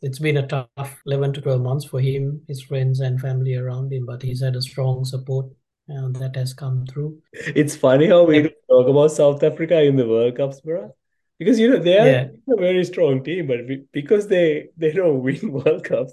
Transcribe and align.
it's 0.00 0.18
been 0.20 0.36
a 0.36 0.46
tough 0.46 1.00
11 1.06 1.32
to 1.34 1.40
12 1.40 1.60
months 1.60 1.84
for 1.84 2.00
him, 2.00 2.40
his 2.46 2.62
friends 2.62 3.00
and 3.00 3.20
family 3.20 3.56
around 3.56 3.92
him, 3.92 4.06
but 4.06 4.22
he's 4.22 4.42
had 4.42 4.54
a 4.54 4.62
strong 4.62 5.04
support 5.04 5.46
and 5.88 6.14
that 6.16 6.36
has 6.36 6.52
come 6.54 6.86
through. 6.86 7.18
It's 7.32 7.74
funny 7.74 8.06
how 8.06 8.22
we 8.22 8.42
yeah. 8.42 8.48
talk 8.70 8.88
about 8.88 9.10
South 9.10 9.42
Africa 9.42 9.82
in 9.82 9.96
the 9.96 10.06
World 10.06 10.36
Cups, 10.36 10.60
bro. 10.60 10.94
Because 11.38 11.58
you 11.58 11.70
know 11.70 11.78
they 11.78 11.98
are 11.98 12.06
yeah. 12.06 12.28
a 12.48 12.56
very 12.56 12.84
strong 12.84 13.24
team, 13.24 13.46
but 13.46 13.66
we, 13.66 13.84
because 13.92 14.28
they 14.28 14.68
they 14.76 14.92
don't 14.92 15.22
win 15.24 15.52
World 15.52 15.84
Cups, 15.84 16.12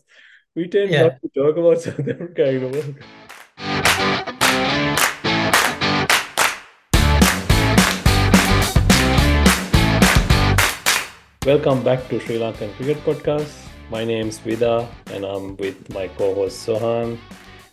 we 0.56 0.68
tend 0.68 0.92
yeah. 0.92 1.04
not 1.04 1.22
to 1.22 1.30
talk 1.36 1.58
about 1.58 1.82
South 1.86 2.00
Africa 2.00 2.50
in 2.50 2.62
the 2.62 2.70
World 2.70 2.96
Cup. 2.98 3.06
Welcome 11.46 11.84
back 11.84 12.08
to 12.10 12.20
Sri 12.20 12.40
Lankan 12.40 12.74
Cricket 12.76 12.98
Podcast. 13.06 13.65
My 13.92 14.04
name 14.04 14.30
is 14.30 14.40
Vida 14.40 14.90
and 15.12 15.24
I'm 15.24 15.56
with 15.58 15.94
my 15.94 16.08
co-host 16.08 16.68
Sohan. 16.68 17.20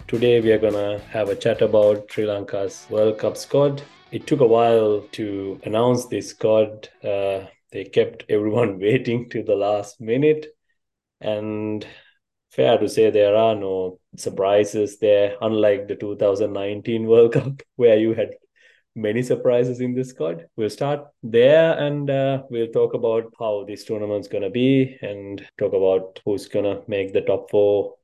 Today 0.06 0.42
we 0.42 0.52
are 0.52 0.58
gonna 0.58 0.98
have 1.08 1.30
a 1.30 1.34
chat 1.34 1.62
about 1.62 2.12
Sri 2.12 2.26
Lanka's 2.26 2.86
World 2.90 3.16
Cup 3.16 3.34
squad. 3.34 3.82
It 4.10 4.26
took 4.26 4.40
a 4.40 4.46
while 4.46 5.06
to 5.12 5.58
announce 5.64 6.04
this 6.06 6.28
squad. 6.28 6.90
Uh, 7.02 7.46
they 7.70 7.84
kept 7.84 8.26
everyone 8.28 8.78
waiting 8.78 9.30
to 9.30 9.42
the 9.42 9.54
last 9.54 10.02
minute, 10.02 10.48
and 11.22 11.86
fair 12.50 12.76
to 12.76 12.90
say 12.90 13.08
there 13.08 13.34
are 13.34 13.54
no 13.54 13.98
surprises 14.16 14.98
there. 14.98 15.36
Unlike 15.40 15.88
the 15.88 15.96
2019 15.96 17.06
World 17.06 17.32
Cup, 17.32 17.62
where 17.76 17.96
you 17.96 18.12
had 18.12 18.34
many 18.94 19.22
surprises 19.22 19.80
in 19.80 19.94
this 19.94 20.10
squad. 20.10 20.46
We'll 20.56 20.70
start 20.70 21.06
there 21.22 21.78
and 21.78 22.10
uh, 22.10 22.42
we'll 22.50 22.72
talk 22.72 22.94
about 22.94 23.32
how 23.38 23.64
this 23.66 23.84
tournament's 23.84 24.28
going 24.28 24.42
to 24.42 24.50
be 24.50 24.98
and 25.02 25.44
talk 25.58 25.72
about 25.72 26.20
who's 26.24 26.46
going 26.48 26.64
to 26.64 26.82
make 26.88 27.12
the 27.12 27.22
top 27.22 27.50
four 27.50 27.94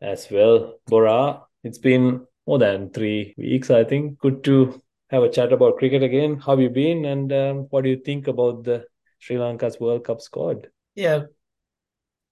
as 0.00 0.28
well. 0.30 0.78
Bora, 0.86 1.42
it's 1.62 1.78
been 1.78 2.26
more 2.46 2.58
than 2.58 2.90
three 2.90 3.34
weeks, 3.36 3.70
I 3.70 3.84
think. 3.84 4.18
Good 4.18 4.42
to 4.44 4.80
have 5.10 5.22
a 5.22 5.28
chat 5.28 5.52
about 5.52 5.78
cricket 5.78 6.02
again. 6.02 6.38
How 6.38 6.52
have 6.52 6.60
you 6.60 6.70
been 6.70 7.04
and 7.04 7.32
um, 7.32 7.56
what 7.70 7.84
do 7.84 7.90
you 7.90 7.96
think 7.96 8.28
about 8.28 8.64
the 8.64 8.84
Sri 9.18 9.38
Lanka's 9.38 9.78
World 9.78 10.04
Cup 10.04 10.20
squad? 10.20 10.68
Yeah, 10.94 11.24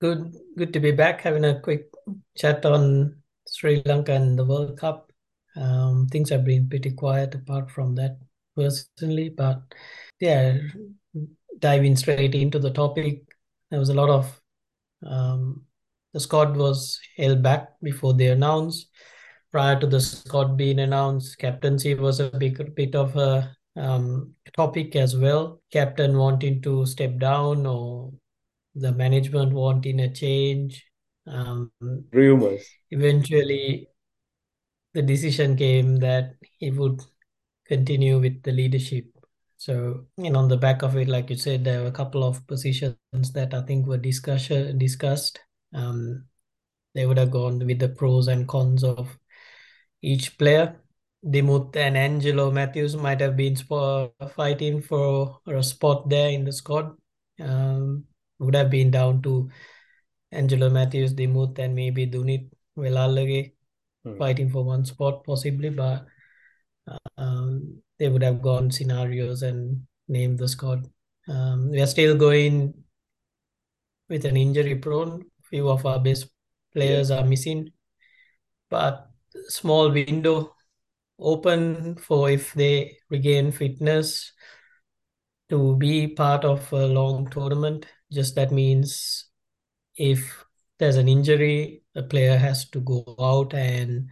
good 0.01 0.35
good 0.57 0.73
to 0.73 0.81
be 0.81 0.93
back 0.93 1.21
having 1.21 1.45
a 1.45 1.61
quick 1.61 1.89
chat 2.37 2.65
on 2.65 3.17
Sri 3.47 3.83
Lanka 3.85 4.13
and 4.13 4.39
the 4.39 4.45
World 4.45 4.79
Cup 4.79 5.08
um, 5.59 6.07
things 6.11 6.31
have 6.31 6.45
been 6.45 6.69
pretty 6.69 6.91
quiet 6.91 7.35
apart 7.35 7.71
from 7.71 7.95
that 7.97 8.19
personally, 8.57 9.29
but 9.29 9.63
yeah, 10.21 10.59
diving 11.59 11.97
straight 11.97 12.35
into 12.35 12.59
the 12.59 12.71
topic, 12.71 13.23
there 13.71 13.81
was 13.81 13.89
a 13.89 13.95
lot 13.95 14.09
of 14.09 14.41
um, 15.07 15.65
the 16.15 16.21
squad 16.21 16.57
was 16.57 16.99
held 17.17 17.43
back 17.43 17.69
before 17.83 18.15
they 18.15 18.29
announced. 18.29 18.89
Prior 19.51 19.79
to 19.81 19.87
the 19.87 20.01
squad 20.01 20.57
being 20.57 20.79
announced, 20.81 21.39
captaincy 21.39 21.95
was 21.95 22.21
a 22.21 22.31
big 22.31 22.75
bit 22.75 22.95
of 22.95 23.17
a 23.17 23.55
um, 23.77 24.35
topic 24.57 24.95
as 24.97 25.17
well. 25.17 25.61
Captain 25.73 26.17
wanting 26.17 26.61
to 26.63 26.85
step 26.87 27.19
down 27.19 27.67
or 27.67 28.13
the 28.75 28.93
management 28.93 29.53
wanting 29.53 30.01
a 30.01 30.13
change. 30.13 30.85
Um, 31.27 31.71
Rumors. 32.13 32.67
Eventually, 32.91 33.89
the 34.99 35.03
decision 35.03 35.55
came 35.55 35.95
that 35.99 36.35
he 36.59 36.73
would 36.73 37.01
continue 37.69 38.19
with 38.19 38.43
the 38.43 38.51
leadership. 38.51 39.05
So, 39.57 40.07
and 40.17 40.37
on 40.37 40.49
the 40.49 40.57
back 40.57 40.83
of 40.83 40.97
it, 40.97 41.07
like 41.07 41.31
you 41.31 41.37
said, 41.37 41.63
there 41.63 41.83
were 41.83 41.87
a 41.87 41.93
couple 41.93 42.25
of 42.25 42.45
positions 42.49 42.97
that 43.33 43.55
I 43.55 43.63
think 43.63 43.87
were 43.87 43.97
discuss- 43.97 44.75
discussed. 44.77 45.39
Um, 45.73 46.25
they 46.97 47.07
would 47.07 47.17
have 47.17 47.31
gone 47.31 47.65
with 47.65 47.79
the 47.79 47.91
pros 47.91 48.27
and 48.27 48.49
cons 48.49 48.83
of 48.83 49.17
each 50.03 50.37
player. 50.37 50.83
Dimuth 51.25 51.77
and 51.77 51.97
Angelo 51.97 52.51
Mathews 52.51 52.97
might 52.97 53.21
have 53.21 53.37
been 53.37 53.55
sp- 53.55 54.11
fighting 54.35 54.83
for 54.83 55.39
a 55.47 55.63
spot 55.63 56.09
there 56.09 56.31
in 56.31 56.45
the 56.45 56.53
squad. 56.53 56.97
Um, 57.39 58.05
would 58.41 58.57
have 58.57 58.71
been 58.71 58.91
down 58.91 59.23
to 59.23 59.49
Angelo 60.33 60.71
Mathews, 60.71 61.15
Dimuth, 61.15 61.57
and 61.61 61.77
maybe 61.77 62.05
Dunith 62.05 62.51
Wellalage 62.77 63.53
mm. 64.07 64.19
fighting 64.19 64.51
for 64.51 64.65
one 64.65 64.85
spot 64.85 65.25
possibly, 65.25 65.71
but 65.71 66.07
um, 67.17 67.83
they 67.99 68.09
would 68.09 68.23
have 68.23 68.43
gone 68.43 68.71
scenarios 68.71 69.43
and 69.43 69.83
named 70.09 70.39
the 70.39 70.49
squad. 70.49 70.87
Um, 71.29 71.71
we 71.71 71.81
are 71.81 71.87
still 71.87 72.17
going 72.17 72.75
with 74.09 74.25
an 74.25 74.37
injury 74.37 74.77
prone. 74.77 75.25
Few 75.51 75.69
of 75.69 75.85
our 75.87 75.99
best 75.99 76.29
players 76.73 77.11
yeah. 77.11 77.19
are 77.19 77.27
missing, 77.27 77.71
but 78.71 79.09
small 79.49 79.91
window 79.91 80.55
open 81.19 81.97
for 81.97 82.31
if 82.31 82.53
they 82.55 82.97
regain 83.11 83.51
fitness 83.51 84.33
to 85.49 85.77
be 85.77 86.07
part 86.07 86.45
of 86.45 86.71
a 86.73 86.87
long 86.87 87.29
tournament. 87.31 87.87
Just 88.13 88.35
that 88.37 88.53
means 88.53 89.27
if 89.97 90.45
there's 90.79 90.97
an 90.97 91.09
injury, 91.09 91.83
a 91.99 92.03
player 92.03 92.37
has 92.37 92.69
to 92.71 92.81
go 92.81 93.05
out, 93.21 93.53
and 93.55 94.09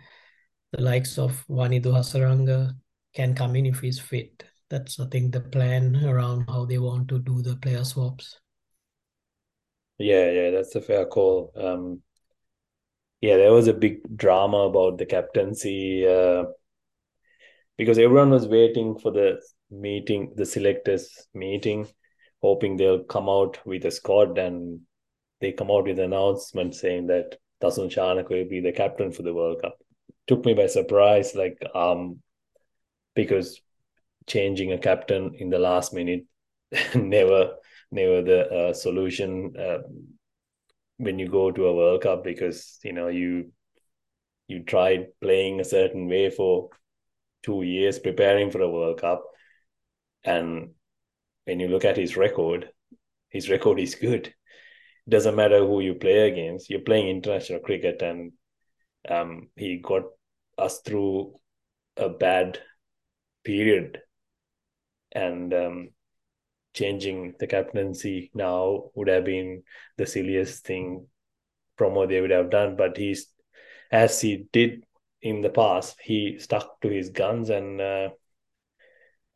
the 0.73 0.83
likes 0.83 1.19
of 1.19 1.45
Wanindu 1.49 1.93
Hasaranga 1.93 2.77
can 3.15 3.35
come 3.35 3.57
in 3.57 3.67
if 3.67 3.81
he's 3.81 4.01
fit. 4.01 4.45
That's 4.69 4.99
I 4.99 5.07
think 5.07 5.33
the 5.33 5.41
plan 5.41 6.05
around 6.05 6.47
how 6.49 6.65
they 6.65 6.79
want 6.79 7.09
to 7.09 7.19
do 7.19 7.41
the 7.41 7.57
player 7.57 7.85
swaps. 7.85 8.41
Yeah, 9.99 10.31
yeah, 10.31 10.51
that's 10.51 10.75
a 10.75 10.81
fair 10.81 11.07
call. 11.07 11.53
Um, 11.57 12.03
yeah, 13.21 13.37
there 13.37 13.53
was 13.53 13.69
a 13.69 13.73
big 13.73 14.17
drama 14.17 14.59
about 14.69 14.99
the 14.99 15.07
captaincy 15.07 16.07
uh, 16.07 16.45
because 17.79 17.99
everyone 17.99 18.31
was 18.31 18.47
waiting 18.47 18.99
for 18.99 19.11
the 19.11 19.41
meeting, 19.71 20.33
the 20.37 20.45
selectors 20.45 21.27
meeting, 21.33 21.87
hoping 22.43 22.77
they'll 22.77 23.05
come 23.05 23.29
out 23.29 23.59
with 23.65 23.85
a 23.85 23.91
squad 23.91 24.37
and 24.37 24.81
they 25.41 25.53
come 25.53 25.71
out 25.71 25.85
with 25.85 25.99
an 25.99 26.07
announcement 26.07 26.75
saying 26.75 27.07
that 27.07 27.39
Dasun 27.63 27.91
Shanaka 27.91 28.31
will 28.31 28.49
be 28.49 28.61
the 28.61 28.73
captain 28.73 29.13
for 29.13 29.23
the 29.23 29.35
World 29.35 29.63
Cup. 29.63 29.79
Took 30.27 30.45
me 30.45 30.55
by 30.55 30.67
surprise, 30.67 31.35
like 31.35 31.59
um, 31.75 32.21
because 33.15 33.61
changing 34.27 34.73
a 34.73 34.79
captain 34.79 35.35
in 35.39 35.51
the 35.51 35.59
last 35.59 35.95
minute 35.95 36.25
never 36.95 37.55
never 37.93 38.23
the 38.23 38.49
uh, 38.51 38.73
solution 38.73 39.55
uh, 39.57 39.79
when 40.99 41.19
you 41.19 41.29
go 41.29 41.51
to 41.51 41.67
a 41.67 41.75
World 41.75 42.03
Cup 42.03 42.25
because 42.25 42.79
you 42.83 42.93
know 42.93 43.09
you 43.09 43.53
you 44.49 44.63
tried 44.63 45.07
playing 45.21 45.61
a 45.61 45.65
certain 45.65 46.09
way 46.09 46.31
for 46.31 46.71
two 47.43 47.63
years 47.63 47.99
preparing 47.99 48.51
for 48.51 48.61
a 48.61 48.71
World 48.71 49.01
Cup, 49.01 49.25
and 50.25 50.71
when 51.45 51.61
you 51.61 51.69
look 51.69 51.85
at 51.85 51.97
his 51.97 52.17
record, 52.17 52.69
his 53.29 53.49
record 53.49 53.81
is 53.81 53.95
good 53.95 54.35
doesn't 55.09 55.37
matter 55.37 55.59
who 55.59 55.81
you 55.81 55.95
play 55.95 56.29
against. 56.29 56.69
You're 56.69 56.81
playing 56.81 57.09
international 57.09 57.61
cricket, 57.61 58.03
and 58.03 58.33
um, 59.09 59.49
he 59.57 59.79
got 59.79 60.03
us 60.59 60.81
through 60.81 61.39
a 61.97 62.09
bad 62.09 62.59
period, 63.45 64.01
and 65.13 65.53
um, 65.55 65.89
changing 66.75 67.35
the 67.39 67.47
captaincy 67.47 68.31
now 68.35 68.91
would 68.95 69.09
have 69.09 69.25
been 69.25 69.63
the 69.97 70.07
silliest 70.07 70.65
thing 70.65 71.07
they 71.79 72.21
would 72.21 72.31
have 72.31 72.51
done. 72.51 72.77
But 72.77 72.97
he's 72.97 73.27
as 73.91 74.21
he 74.21 74.47
did 74.53 74.85
in 75.23 75.41
the 75.43 75.51
past, 75.51 75.97
he 76.03 76.39
stuck 76.39 76.81
to 76.81 76.89
his 76.89 77.11
guns, 77.11 77.51
and 77.51 77.81
uh, 77.81 78.09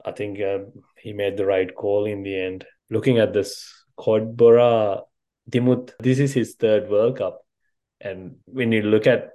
I 0.05 0.13
think 0.13 0.41
uh, 0.41 0.59
he 0.99 1.13
made 1.13 1.37
the 1.37 1.47
right 1.47 1.75
call 1.75 2.07
in 2.07 2.23
the 2.23 2.39
end. 2.39 2.65
Looking 2.91 3.19
at 3.19 3.33
this 3.33 3.85
Kodbora 3.99 5.03
Dimuth, 5.51 5.93
this 5.99 6.19
is 6.19 6.33
his 6.33 6.55
third 6.55 6.89
World 6.89 7.19
Cup. 7.19 7.45
And 8.01 8.37
when 8.47 8.73
you 8.73 8.83
look 8.83 9.07
at 9.07 9.31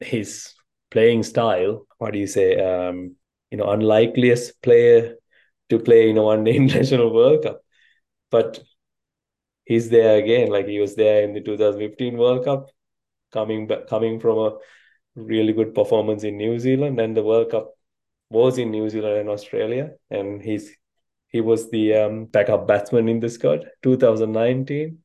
his 0.00 0.54
playing 0.90 1.22
style, 1.22 1.86
what 1.98 2.12
do 2.12 2.18
you 2.18 2.26
say? 2.26 2.58
Um, 2.58 3.16
you 3.50 3.58
know, 3.58 3.70
unlikeliest 3.70 4.60
player 4.62 5.16
to 5.70 5.78
play 5.78 6.10
in 6.10 6.18
a 6.18 6.22
one 6.22 6.46
international 6.46 7.12
World 7.12 7.42
Cup. 7.42 7.62
But 8.30 8.60
he's 9.64 9.90
there 9.90 10.18
again, 10.18 10.50
like 10.50 10.66
he 10.66 10.80
was 10.80 10.96
there 10.96 11.22
in 11.22 11.34
the 11.34 11.40
2015 11.40 12.16
World 12.16 12.44
Cup, 12.44 12.70
coming 13.32 13.66
back, 13.66 13.86
coming 13.86 14.20
from 14.20 14.38
a 14.38 14.56
really 15.14 15.52
good 15.52 15.74
performance 15.74 16.24
in 16.24 16.36
New 16.36 16.58
Zealand, 16.58 16.98
and 17.00 17.16
the 17.16 17.22
World 17.22 17.50
Cup 17.50 17.74
was 18.30 18.58
in 18.58 18.70
New 18.70 18.88
Zealand 18.88 19.18
and 19.18 19.28
Australia, 19.28 19.92
and 20.10 20.42
he's 20.42 20.70
he 21.28 21.42
was 21.42 21.70
the 21.70 21.94
um, 21.94 22.24
backup 22.24 22.66
batsman 22.66 23.08
in 23.08 23.20
the 23.20 23.28
squad 23.28 23.68
2019 23.82 24.98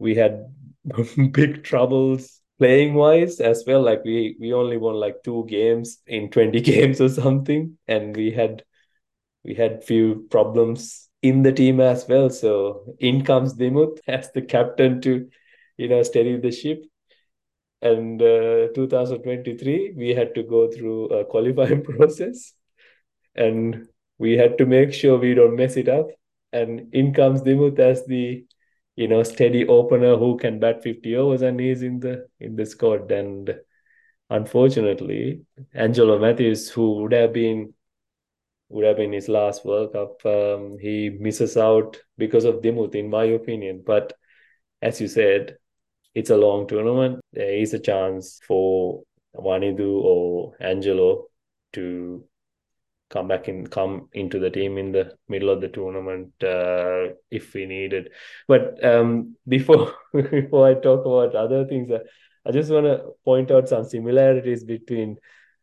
we 0.00 0.14
had 0.16 0.46
big 1.32 1.62
troubles 1.62 2.40
playing 2.58 2.94
wise 2.94 3.40
as 3.40 3.64
well 3.66 3.82
like 3.82 4.04
we 4.04 4.36
we 4.40 4.52
only 4.52 4.76
won 4.76 4.94
like 4.94 5.22
two 5.24 5.46
games 5.48 5.98
in 6.06 6.30
20 6.30 6.60
games 6.72 7.00
or 7.00 7.08
something 7.08 7.78
and 7.88 8.16
we 8.16 8.32
had 8.32 8.64
we 9.44 9.54
had 9.54 9.84
few 9.84 10.26
problems 10.30 11.08
in 11.22 11.42
the 11.42 11.52
team 11.52 11.80
as 11.80 12.06
well 12.08 12.30
so 12.30 12.94
in 12.98 13.24
comes 13.24 13.54
Dimuth 13.54 14.00
as 14.08 14.32
the 14.32 14.42
captain 14.42 15.00
to 15.02 15.28
you 15.80 15.88
know, 15.88 16.02
steady 16.02 16.36
the 16.36 16.52
ship. 16.52 16.84
And 17.80 18.20
uh, 18.20 18.68
2023, 18.74 19.94
we 19.96 20.10
had 20.10 20.34
to 20.34 20.42
go 20.42 20.70
through 20.70 21.06
a 21.06 21.24
qualifying 21.24 21.82
process, 21.84 22.52
and 23.34 23.88
we 24.18 24.36
had 24.36 24.58
to 24.58 24.66
make 24.66 24.92
sure 24.92 25.18
we 25.18 25.32
don't 25.32 25.56
mess 25.56 25.78
it 25.78 25.88
up. 25.88 26.08
And 26.52 26.92
in 26.92 27.14
comes 27.14 27.40
Dimuth 27.40 27.78
as 27.78 28.04
the 28.04 28.44
you 29.00 29.08
know 29.08 29.22
steady 29.22 29.66
opener 29.66 30.16
who 30.16 30.36
can 30.36 30.58
bat 30.60 30.82
50 30.82 31.16
overs 31.16 31.40
and 31.40 31.58
he's 31.58 31.82
in 31.82 32.00
the 32.00 32.26
in 32.38 32.54
the 32.56 32.66
squad. 32.66 33.10
And 33.10 33.54
unfortunately 34.28 35.42
angelo 35.74 36.18
mathews 36.18 36.68
who 36.68 36.96
would 36.96 37.12
have 37.12 37.32
been 37.32 37.72
would 38.68 38.84
have 38.84 38.98
been 38.98 39.12
his 39.12 39.28
last 39.28 39.64
world 39.64 39.94
cup 39.94 40.24
um, 40.26 40.76
he 40.78 41.08
misses 41.08 41.56
out 41.56 41.98
because 42.18 42.44
of 42.44 42.60
dimuth 42.60 42.94
in 42.94 43.08
my 43.08 43.24
opinion. 43.24 43.82
But 43.86 44.12
as 44.82 45.00
you 45.00 45.08
said 45.08 45.56
it's 46.14 46.30
a 46.30 46.36
long 46.36 46.66
tournament. 46.66 47.20
There 47.32 47.54
is 47.54 47.72
a 47.72 47.78
chance 47.78 48.40
for 48.46 49.02
Wanindu 49.34 50.02
or 50.02 50.56
angelo 50.60 51.28
to 51.72 52.24
come 53.10 53.28
back 53.28 53.48
and 53.48 53.70
come 53.70 54.08
into 54.12 54.38
the 54.38 54.50
team 54.50 54.78
in 54.78 54.92
the 54.92 55.14
middle 55.28 55.50
of 55.50 55.60
the 55.60 55.68
tournament 55.68 56.32
uh, 56.42 57.08
if 57.30 57.52
we 57.54 57.66
needed. 57.66 58.10
But 58.48 58.82
um, 58.84 59.36
before 59.48 59.92
before 60.12 60.68
I 60.68 60.74
talk 60.74 61.04
about 61.04 61.34
other 61.34 61.66
things, 61.66 61.90
uh, 61.90 61.98
I 62.46 62.52
just 62.52 62.70
want 62.70 62.86
to 62.86 63.10
point 63.24 63.50
out 63.50 63.68
some 63.68 63.84
similarities 63.84 64.64
between 64.64 65.18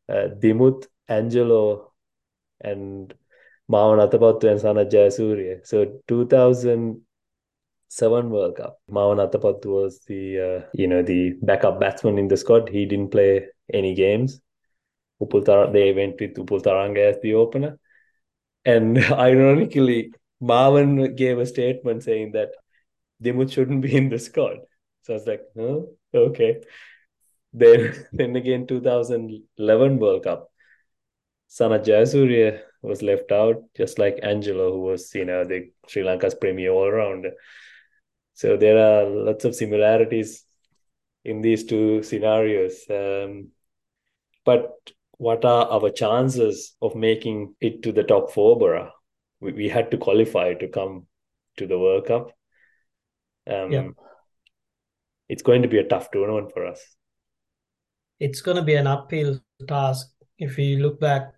uh, 0.09 0.27
Dimuth, 0.39 0.85
Angelo, 1.07 1.93
and 2.61 3.13
Marvan 3.69 4.03
and 4.03 4.11
Sanath 4.11 4.91
Jayasuriya. 4.91 5.65
So 5.65 6.01
2007 6.07 8.29
World 8.29 8.57
Cup, 8.57 8.79
Marvan 8.91 9.65
was 9.65 10.01
the 10.07 10.39
uh, 10.39 10.61
you 10.73 10.87
know 10.87 11.01
the 11.01 11.37
backup 11.41 11.79
batsman 11.79 12.17
in 12.17 12.27
the 12.27 12.35
squad. 12.37 12.69
He 12.69 12.85
didn't 12.85 13.11
play 13.11 13.47
any 13.73 13.95
games. 13.95 14.41
Upul 15.21 15.71
they 15.73 15.93
went 15.93 16.19
with 16.19 16.35
Upul 16.35 16.61
Tharanga 16.61 17.09
as 17.09 17.21
the 17.21 17.33
opener. 17.33 17.79
And 18.65 18.97
ironically, 19.11 20.13
Marvan 20.41 21.15
gave 21.15 21.39
a 21.39 21.45
statement 21.45 22.03
saying 22.03 22.33
that 22.33 22.51
Dimuth 23.23 23.51
shouldn't 23.51 23.81
be 23.81 23.95
in 23.95 24.09
the 24.09 24.19
squad. 24.19 24.57
So 25.03 25.13
I 25.13 25.15
was 25.15 25.27
like, 25.27 25.41
huh? 25.57 25.79
okay. 26.13 26.61
Then, 27.53 28.05
then 28.11 28.35
again, 28.35 28.67
2011 28.67 29.97
World 29.99 30.23
Cup, 30.23 30.51
Sanath 31.49 31.85
Jayasuriya 31.85 32.61
was 32.81 33.01
left 33.01 33.31
out, 33.31 33.63
just 33.75 33.97
like 33.97 34.19
Angelo, 34.21 34.71
who 34.73 34.81
was, 34.81 35.13
you 35.15 35.25
know, 35.25 35.43
the 35.43 35.71
Sri 35.87 36.03
Lanka's 36.03 36.35
premier 36.35 36.71
all-rounder. 36.71 37.31
So 38.33 38.57
there 38.57 38.77
are 38.77 39.09
lots 39.09 39.45
of 39.45 39.55
similarities 39.55 40.43
in 41.25 41.41
these 41.41 41.65
two 41.65 42.03
scenarios. 42.03 42.83
Um, 42.89 43.49
but 44.45 44.75
what 45.17 45.43
are 45.45 45.67
our 45.67 45.89
chances 45.89 46.75
of 46.81 46.95
making 46.95 47.55
it 47.59 47.81
to 47.83 47.91
the 47.91 48.03
top 48.03 48.31
four, 48.31 48.57
Bora? 48.57 48.91
We, 49.39 49.53
we 49.53 49.69
had 49.69 49.91
to 49.91 49.97
qualify 49.97 50.53
to 50.55 50.67
come 50.67 51.07
to 51.57 51.67
the 51.67 51.77
World 51.77 52.05
Cup. 52.05 52.31
Um, 53.49 53.71
yeah. 53.71 53.87
It's 55.29 55.41
going 55.41 55.63
to 55.63 55.67
be 55.67 55.79
a 55.79 55.87
tough 55.87 56.11
tournament 56.11 56.51
for 56.53 56.65
us. 56.65 56.81
It's 58.19 58.41
going 58.41 58.57
to 58.57 58.63
be 58.63 58.75
an 58.75 58.87
uphill 58.87 59.39
task. 59.67 60.07
If 60.37 60.57
you 60.57 60.77
look 60.77 60.99
back, 60.99 61.33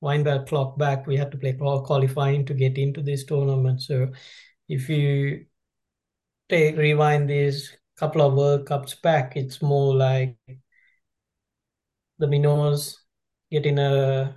wind 0.00 0.24
back 0.24 0.46
clock 0.46 0.78
back, 0.78 1.06
we 1.06 1.16
had 1.16 1.30
to 1.32 1.38
play 1.38 1.52
qualifying 1.52 2.44
to 2.46 2.54
get 2.54 2.78
into 2.78 3.02
this 3.02 3.24
tournament. 3.24 3.82
So 3.82 4.08
if 4.68 4.88
you 4.88 5.46
take 6.48 6.76
rewind 6.76 7.30
these 7.30 7.76
couple 7.96 8.22
of 8.22 8.34
World 8.34 8.66
Cups 8.66 8.94
back, 8.94 9.36
it's 9.36 9.62
more 9.62 9.94
like 9.94 10.36
the 12.18 12.26
Minnows 12.26 13.01
getting 13.52 13.78
a 13.78 14.34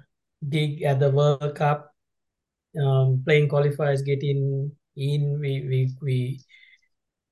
gig 0.50 0.84
at 0.84 1.00
the 1.00 1.10
World 1.10 1.56
Cup, 1.56 1.90
um, 2.80 3.24
playing 3.26 3.48
qualifiers, 3.48 4.06
getting 4.06 4.72
in. 4.98 5.40
We 5.40 5.66
we 5.68 5.96
we 6.02 6.40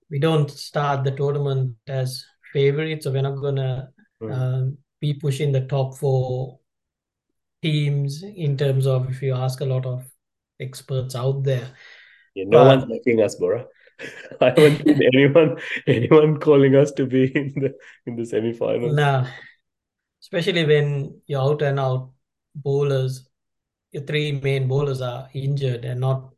we 0.10 0.20
don't 0.20 0.50
start 0.50 1.04
the 1.04 1.12
tournament 1.12 1.76
as 1.88 2.26
favorites, 2.54 3.04
so 3.04 3.12
we're 3.12 3.22
not 3.22 3.42
gonna 3.42 3.90
mm. 4.22 4.34
um, 4.34 4.78
be 5.02 5.14
pushing 5.14 5.52
the 5.52 5.68
top 5.68 5.98
four 5.98 6.60
teams 7.62 8.24
in 8.24 8.58
terms 8.58 8.88
of 8.88 9.10
if 9.10 9.22
you 9.22 9.34
ask 9.34 9.62
a 9.62 9.66
lot 9.66 9.86
of 9.86 10.06
experts 10.60 11.16
out 11.16 11.44
there. 11.44 11.68
Yeah, 12.36 12.46
no 12.48 12.64
but, 12.64 12.78
one's 12.78 12.88
making 12.88 13.22
us, 13.22 13.36
Bora. 13.36 13.66
I 14.42 14.50
haven't 14.50 14.84
seen 14.86 15.02
anyone 15.14 15.58
anyone 15.88 16.40
calling 16.40 16.76
us 16.76 16.92
to 16.94 17.06
be 17.06 17.26
in 17.36 17.54
the 17.56 17.74
in 18.06 18.16
the 18.16 18.26
semi-final. 18.26 18.94
Nah, 18.94 19.28
especially 20.24 20.66
when 20.66 21.22
your 21.28 21.42
out 21.42 21.62
and 21.62 21.80
out 21.80 22.12
bowlers, 22.56 23.30
your 23.92 24.04
three 24.04 24.32
main 24.32 24.68
bowlers 24.68 25.02
are 25.02 25.30
injured 25.34 25.84
and 25.86 26.00
not 26.00 26.30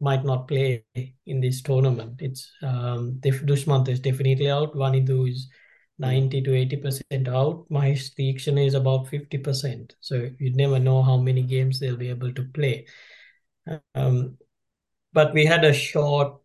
might 0.00 0.24
not 0.24 0.48
play 0.48 0.84
in 1.26 1.40
this 1.40 1.62
tournament. 1.62 2.20
It's 2.20 2.50
um, 2.62 3.20
Dushmant 3.22 3.88
is 3.88 4.00
definitely 4.00 4.50
out. 4.50 4.74
Wanindu 4.74 5.30
is 5.30 5.48
90 5.98 6.42
to 6.42 6.54
80 6.54 6.76
percent 6.76 7.28
out. 7.28 7.68
Mahesh 7.70 8.10
Theekshana 8.18 8.66
is 8.66 8.74
about 8.74 9.08
50 9.08 9.38
percent. 9.38 9.94
So 10.00 10.28
you 10.38 10.52
never 10.54 10.78
know 10.78 11.02
how 11.02 11.16
many 11.16 11.42
games 11.42 11.78
they'll 11.78 11.96
be 11.96 12.10
able 12.10 12.34
to 12.34 12.44
play. 12.52 12.86
Um, 13.94 14.38
but 15.12 15.32
we 15.32 15.46
had 15.46 15.64
a 15.64 15.72
short 15.72 16.40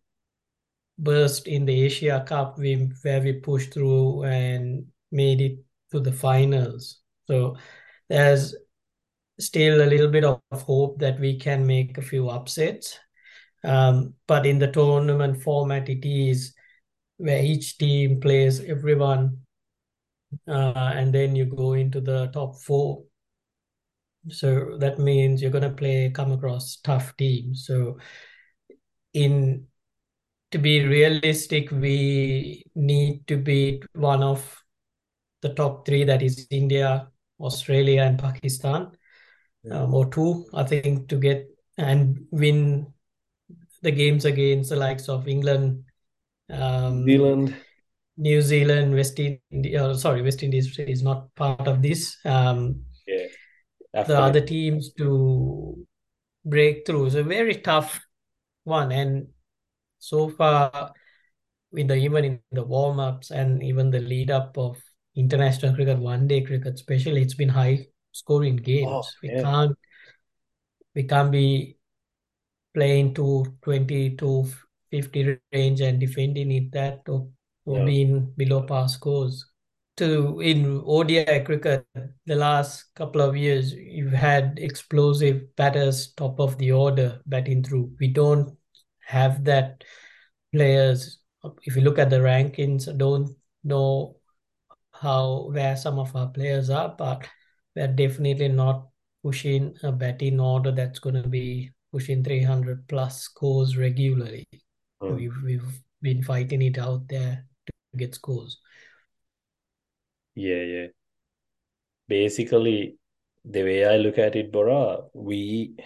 burst 0.98 1.48
in 1.48 1.64
the 1.64 1.82
Asia 1.82 2.24
Cup 2.26 2.58
we, 2.58 2.90
where 3.02 3.20
we 3.20 3.32
pushed 3.34 3.74
through 3.74 4.24
and 4.24 4.86
made 5.10 5.40
it 5.40 5.58
to 5.92 6.00
the 6.00 6.12
finals. 6.12 7.00
So 7.26 7.56
there's 8.08 8.54
still 9.38 9.82
a 9.82 9.86
little 9.86 10.08
bit 10.08 10.24
of 10.24 10.40
hope 10.52 10.98
that 10.98 11.20
we 11.20 11.38
can 11.38 11.66
make 11.66 11.98
a 11.98 12.02
few 12.02 12.28
upsets. 12.28 12.98
Um, 13.64 14.14
but 14.26 14.46
in 14.46 14.58
the 14.58 14.70
tournament 14.70 15.42
format, 15.42 15.88
it 15.88 16.04
is 16.04 16.54
where 17.16 17.42
each 17.42 17.78
team 17.78 18.20
plays 18.20 18.60
everyone, 18.60 19.38
uh, 20.46 20.92
and 20.94 21.12
then 21.12 21.34
you 21.34 21.44
go 21.46 21.72
into 21.72 22.00
the 22.00 22.28
top 22.28 22.56
four. 22.60 23.04
So 24.28 24.76
that 24.78 24.98
means 24.98 25.40
you're 25.40 25.50
going 25.50 25.68
to 25.68 25.70
play 25.70 26.10
come 26.10 26.32
across 26.32 26.76
tough 26.76 27.16
teams. 27.16 27.66
So 27.66 27.98
in 29.12 29.66
to 30.50 30.58
be 30.58 30.86
realistic, 30.86 31.70
we 31.70 32.64
need 32.74 33.26
to 33.26 33.36
beat 33.36 33.84
one 33.94 34.22
of 34.22 34.62
the 35.42 35.54
top 35.54 35.86
three, 35.86 36.04
that 36.04 36.22
is 36.22 36.46
India, 36.50 37.08
Australia, 37.40 38.02
and 38.02 38.18
Pakistan, 38.18 38.90
yeah. 39.62 39.82
um, 39.82 39.94
or 39.94 40.10
two, 40.10 40.46
I 40.54 40.64
think, 40.64 41.08
to 41.08 41.16
get 41.16 41.48
and 41.76 42.26
win 42.30 42.92
the 43.82 43.92
games 43.92 44.24
against 44.24 44.70
the 44.70 44.76
likes 44.76 45.08
of 45.08 45.28
England, 45.28 45.84
um, 46.50 47.04
New 47.04 47.18
Zealand, 47.18 47.56
New 48.16 48.42
Zealand, 48.42 48.94
West 48.94 49.18
Indies. 49.20 49.76
Uh, 49.76 49.94
sorry, 49.94 50.22
West 50.22 50.42
Indies 50.42 50.76
is 50.78 51.02
not 51.02 51.32
part 51.36 51.68
of 51.68 51.82
this. 51.82 52.16
Um, 52.24 52.82
yeah, 53.06 54.02
the 54.02 54.18
other 54.18 54.40
teams 54.40 54.92
to 54.94 55.86
break 56.44 56.84
through. 56.84 57.06
It's 57.06 57.14
a 57.14 57.22
very 57.22 57.56
tough 57.56 58.00
one, 58.64 58.90
and 58.90 59.28
so 60.00 60.28
far, 60.28 60.92
with 61.70 61.88
the 61.88 61.94
even 61.94 62.24
in 62.24 62.40
the 62.50 62.64
warm 62.64 62.98
ups 62.98 63.30
and 63.30 63.62
even 63.62 63.90
the 63.90 64.00
lead 64.00 64.30
up 64.30 64.56
of 64.58 64.82
international 65.16 65.74
cricket, 65.74 65.98
one 65.98 66.26
day 66.28 66.42
cricket, 66.42 66.74
especially, 66.74 67.22
it's 67.22 67.34
been 67.34 67.48
high 67.48 67.86
scoring 68.12 68.56
games. 68.56 68.90
Oh, 68.90 69.02
we 69.22 69.30
yeah. 69.30 69.42
can't 69.42 69.78
we 70.94 71.02
can't 71.04 71.30
be 71.30 71.76
playing 72.74 73.14
to 73.14 73.44
20 73.62 74.16
to 74.16 74.46
50 74.90 75.38
range 75.52 75.80
and 75.80 76.00
defending 76.00 76.50
it 76.52 76.72
that 76.72 77.02
or, 77.08 77.28
or 77.66 77.78
yeah. 77.78 77.84
being 77.84 78.32
below 78.36 78.62
par 78.62 78.88
scores. 78.88 79.44
To 79.98 80.40
in 80.40 80.80
ODI 80.86 81.40
cricket, 81.40 81.84
the 82.24 82.36
last 82.36 82.94
couple 82.94 83.20
of 83.20 83.36
years, 83.36 83.72
you've 83.72 84.12
had 84.12 84.58
explosive 84.60 85.54
batters 85.56 86.12
top 86.12 86.38
of 86.38 86.56
the 86.58 86.70
order 86.70 87.20
batting 87.26 87.64
through. 87.64 87.90
We 87.98 88.06
don't 88.08 88.56
have 89.04 89.42
that 89.44 89.82
players. 90.52 91.18
If 91.64 91.74
you 91.74 91.82
look 91.82 91.98
at 91.98 92.10
the 92.10 92.20
rankings, 92.20 92.88
I 92.88 92.96
don't 92.96 93.34
know 93.64 94.17
how 95.00 95.48
where 95.52 95.76
some 95.76 95.98
of 95.98 96.14
our 96.16 96.28
players 96.28 96.70
are, 96.70 96.94
but 96.96 97.26
we're 97.74 97.88
definitely 97.88 98.48
not 98.48 98.88
pushing 99.22 99.74
a 99.82 99.92
batting 99.92 100.40
order 100.40 100.72
that's 100.72 100.98
going 100.98 101.22
to 101.22 101.28
be 101.28 101.70
pushing 101.92 102.22
300 102.22 102.86
plus 102.88 103.22
scores 103.22 103.76
regularly. 103.76 104.46
Mm. 105.02 105.16
We've, 105.16 105.42
we've 105.44 105.80
been 106.02 106.22
fighting 106.22 106.62
it 106.62 106.78
out 106.78 107.08
there 107.08 107.44
to 107.66 107.72
get 107.96 108.14
scores. 108.14 108.58
Yeah, 110.34 110.62
yeah. 110.62 110.86
Basically, 112.08 112.96
the 113.44 113.62
way 113.62 113.84
I 113.84 113.96
look 113.96 114.18
at 114.18 114.36
it, 114.36 114.52
Bora, 114.52 115.00
we 115.12 115.76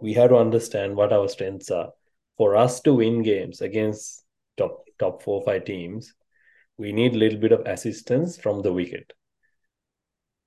we 0.00 0.14
have 0.14 0.30
to 0.30 0.36
understand 0.36 0.96
what 0.96 1.12
our 1.12 1.28
strengths 1.28 1.70
are. 1.70 1.90
For 2.36 2.56
us 2.56 2.80
to 2.80 2.94
win 2.94 3.22
games 3.22 3.60
against 3.60 4.24
top 4.56 4.84
top 4.98 5.22
four 5.22 5.42
five 5.44 5.66
teams, 5.66 6.14
we 6.78 6.92
need 6.92 7.14
a 7.14 7.18
little 7.18 7.38
bit 7.38 7.52
of 7.52 7.66
assistance 7.66 8.36
from 8.36 8.62
the 8.62 8.72
wicket, 8.72 9.12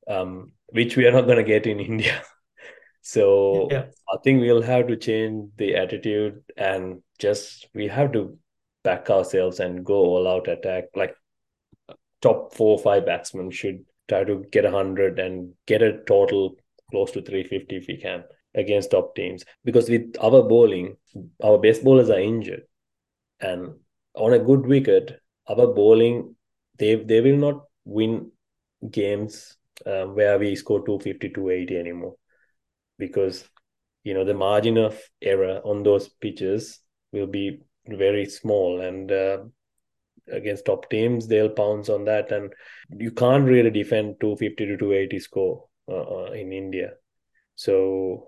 um, 0.07 0.51
which 0.67 0.97
we 0.97 1.05
are 1.05 1.11
not 1.11 1.25
going 1.25 1.37
to 1.37 1.43
get 1.43 1.67
in 1.67 1.79
India. 1.91 2.21
so 3.01 3.67
Yeah. 3.71 3.85
I 4.11 4.17
think 4.23 4.41
we'll 4.41 4.61
have 4.61 4.87
to 4.87 4.97
change 4.97 5.51
the 5.57 5.75
attitude 5.75 6.43
and 6.55 7.01
just 7.19 7.67
we 7.73 7.87
have 7.87 8.11
to 8.13 8.37
back 8.83 9.09
ourselves 9.09 9.59
and 9.59 9.85
go 9.85 9.95
all 9.95 10.27
out 10.27 10.47
attack. 10.47 10.85
Like 10.95 11.15
top 12.21 12.53
four 12.53 12.77
or 12.77 12.79
five 12.79 13.05
batsmen 13.05 13.51
should 13.51 13.85
try 14.07 14.23
to 14.23 14.45
get 14.51 14.65
a 14.65 14.71
hundred 14.71 15.19
and 15.19 15.53
get 15.65 15.81
a 15.81 15.99
total 16.05 16.55
close 16.91 17.11
to 17.11 17.21
350 17.21 17.75
if 17.75 17.87
we 17.87 17.97
can 17.97 18.23
against 18.55 18.91
top 18.91 19.15
teams. 19.15 19.43
Because 19.63 19.89
with 19.89 20.15
our 20.21 20.43
bowling, 20.43 20.97
our 21.43 21.57
best 21.57 21.83
bowlers 21.83 22.09
are 22.09 22.19
injured. 22.19 22.63
And 23.39 23.75
on 24.15 24.33
a 24.33 24.39
good 24.39 24.65
wicket, 24.65 25.19
our 25.47 25.67
bowling, 25.67 26.35
they 26.77 26.95
they 26.95 27.21
will 27.21 27.37
not 27.37 27.65
win 27.85 28.31
games 28.91 29.57
um, 29.85 30.15
where 30.15 30.37
we 30.37 30.55
score 30.55 30.85
250, 30.85 31.29
280 31.29 31.77
anymore. 31.77 32.15
Because 32.97 33.47
you 34.03 34.13
know 34.13 34.23
the 34.23 34.33
margin 34.33 34.77
of 34.77 34.99
error 35.21 35.61
on 35.63 35.83
those 35.83 36.07
pitches 36.09 36.79
will 37.11 37.27
be 37.27 37.59
very 37.87 38.25
small 38.25 38.81
and 38.81 39.11
uh, 39.11 39.39
against 40.29 40.65
top 40.65 40.89
teams 40.89 41.27
they'll 41.27 41.49
pounce 41.49 41.89
on 41.89 42.05
that. 42.05 42.31
And 42.31 42.53
you 42.89 43.11
can't 43.11 43.45
really 43.45 43.71
defend 43.71 44.15
250 44.19 44.65
to 44.65 44.77
280 44.77 45.19
score 45.19 45.65
uh, 45.89 46.31
in 46.31 46.51
india. 46.51 46.91
So 47.55 48.27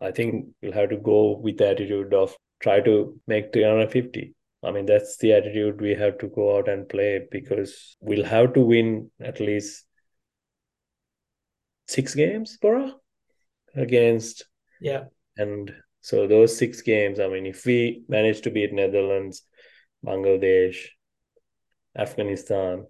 i 0.00 0.10
think 0.10 0.48
you'll 0.60 0.72
have 0.72 0.90
to 0.90 0.96
go 0.96 1.36
with 1.36 1.58
the 1.58 1.68
attitude 1.68 2.12
of 2.12 2.36
try 2.60 2.80
to 2.80 3.18
make 3.26 3.52
350 3.52 4.34
i 4.64 4.70
mean 4.70 4.86
that's 4.86 5.16
the 5.18 5.32
attitude 5.32 5.80
we 5.80 5.94
have 5.94 6.18
to 6.18 6.28
go 6.28 6.56
out 6.56 6.68
and 6.68 6.88
play 6.88 7.26
because 7.30 7.96
we'll 8.00 8.24
have 8.24 8.52
to 8.52 8.60
win 8.60 9.10
at 9.20 9.40
least 9.40 9.84
six 11.86 12.14
games 12.14 12.56
Bora, 12.60 12.94
against 13.74 14.44
Yeah. 14.80 15.04
and 15.36 15.74
so 16.04 16.26
those 16.26 16.54
six 16.58 16.82
games, 16.82 17.18
I 17.18 17.28
mean, 17.28 17.46
if 17.46 17.64
we 17.64 18.02
manage 18.08 18.42
to 18.42 18.50
beat 18.50 18.74
Netherlands, 18.74 19.42
Bangladesh, 20.04 20.76
Afghanistan, 21.96 22.84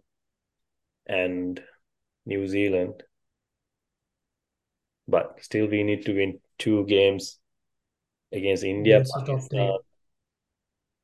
and 1.06 1.62
New 2.26 2.48
Zealand, 2.48 3.04
but 5.06 5.38
still 5.42 5.68
we 5.68 5.84
need 5.84 6.04
to 6.06 6.14
win 6.16 6.40
two 6.58 6.84
games 6.86 7.38
against 8.32 8.64
India, 8.64 8.96
Against 8.96 9.14
the 9.14 9.20
top 9.20 9.26
three. 9.26 9.58
Pakistan, 9.60 9.78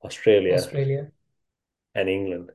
Australia, 0.04 0.54
Australia. 0.54 1.10
and 1.94 2.08
England. 2.08 2.50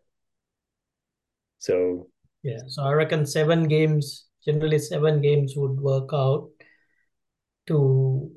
So 1.60 2.08
Yeah. 2.44 2.62
So 2.68 2.84
I 2.84 2.94
reckon 2.94 3.26
seven 3.26 3.68
games, 3.68 4.26
generally 4.46 4.80
seven 4.80 5.22
games 5.22 5.54
would 5.56 5.80
work 5.80 6.10
out 6.14 6.50
to 7.68 8.32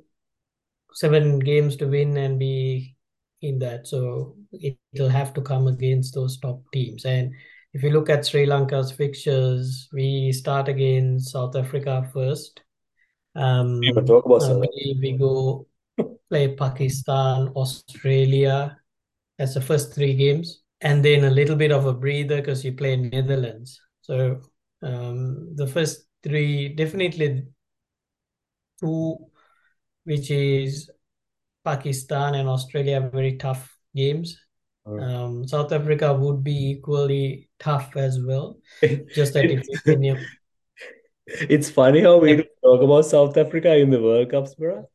seven 0.92 1.38
games 1.38 1.76
to 1.76 1.86
win 1.86 2.16
and 2.16 2.38
be 2.38 2.96
in 3.42 3.58
that. 3.60 3.86
So 3.86 4.36
it, 4.52 4.78
it'll 4.92 5.08
have 5.08 5.34
to 5.34 5.42
come 5.42 5.66
against 5.66 6.14
those 6.14 6.38
top 6.38 6.62
teams. 6.72 7.04
And 7.04 7.32
if 7.74 7.82
you 7.82 7.90
look 7.90 8.08
at 8.08 8.24
Sri 8.24 8.46
Lanka's 8.46 8.92
fixtures, 8.92 9.88
we 9.92 10.32
start 10.32 10.68
against 10.68 11.30
South 11.30 11.54
Africa 11.54 12.08
first. 12.12 12.62
Um, 13.34 13.78
we 13.80 13.92
talk 13.92 14.24
about 14.24 14.42
I 14.42 14.48
South 14.48 14.62
believe 14.62 14.98
we 15.00 15.12
go 15.12 15.66
play 16.30 16.56
Pakistan, 16.56 17.48
Australia 17.48 18.78
as 19.38 19.54
the 19.54 19.60
first 19.60 19.94
three 19.94 20.14
games, 20.14 20.62
and 20.80 21.04
then 21.04 21.24
a 21.24 21.30
little 21.30 21.56
bit 21.56 21.72
of 21.72 21.86
a 21.86 21.92
breather 21.92 22.36
because 22.36 22.64
you 22.64 22.72
play 22.72 22.96
Netherlands. 22.96 23.80
So 24.02 24.40
um, 24.82 25.54
the 25.56 25.66
first 25.66 26.06
three 26.22 26.68
definitely 26.68 27.44
two, 28.80 29.16
which 30.04 30.30
is 30.30 30.90
Pakistan 31.64 32.34
and 32.34 32.48
Australia, 32.48 33.00
are 33.00 33.10
very 33.10 33.36
tough 33.36 33.76
games. 33.94 34.38
Um, 34.86 35.46
South 35.46 35.70
Africa 35.72 36.14
would 36.14 36.42
be 36.42 36.70
equally 36.70 37.50
tough 37.58 37.94
as 37.96 38.18
well. 38.24 38.56
Just 39.14 39.34
that 39.34 39.50
if 39.50 39.66
you 39.86 40.16
it's 41.26 41.68
funny 41.68 42.00
how 42.00 42.16
we 42.16 42.36
don't 42.36 42.48
talk 42.62 42.82
about 42.82 43.02
South 43.02 43.36
Africa 43.36 43.76
in 43.76 43.90
the 43.90 44.00
World 44.00 44.30
Cups, 44.30 44.54
bro. 44.54 44.88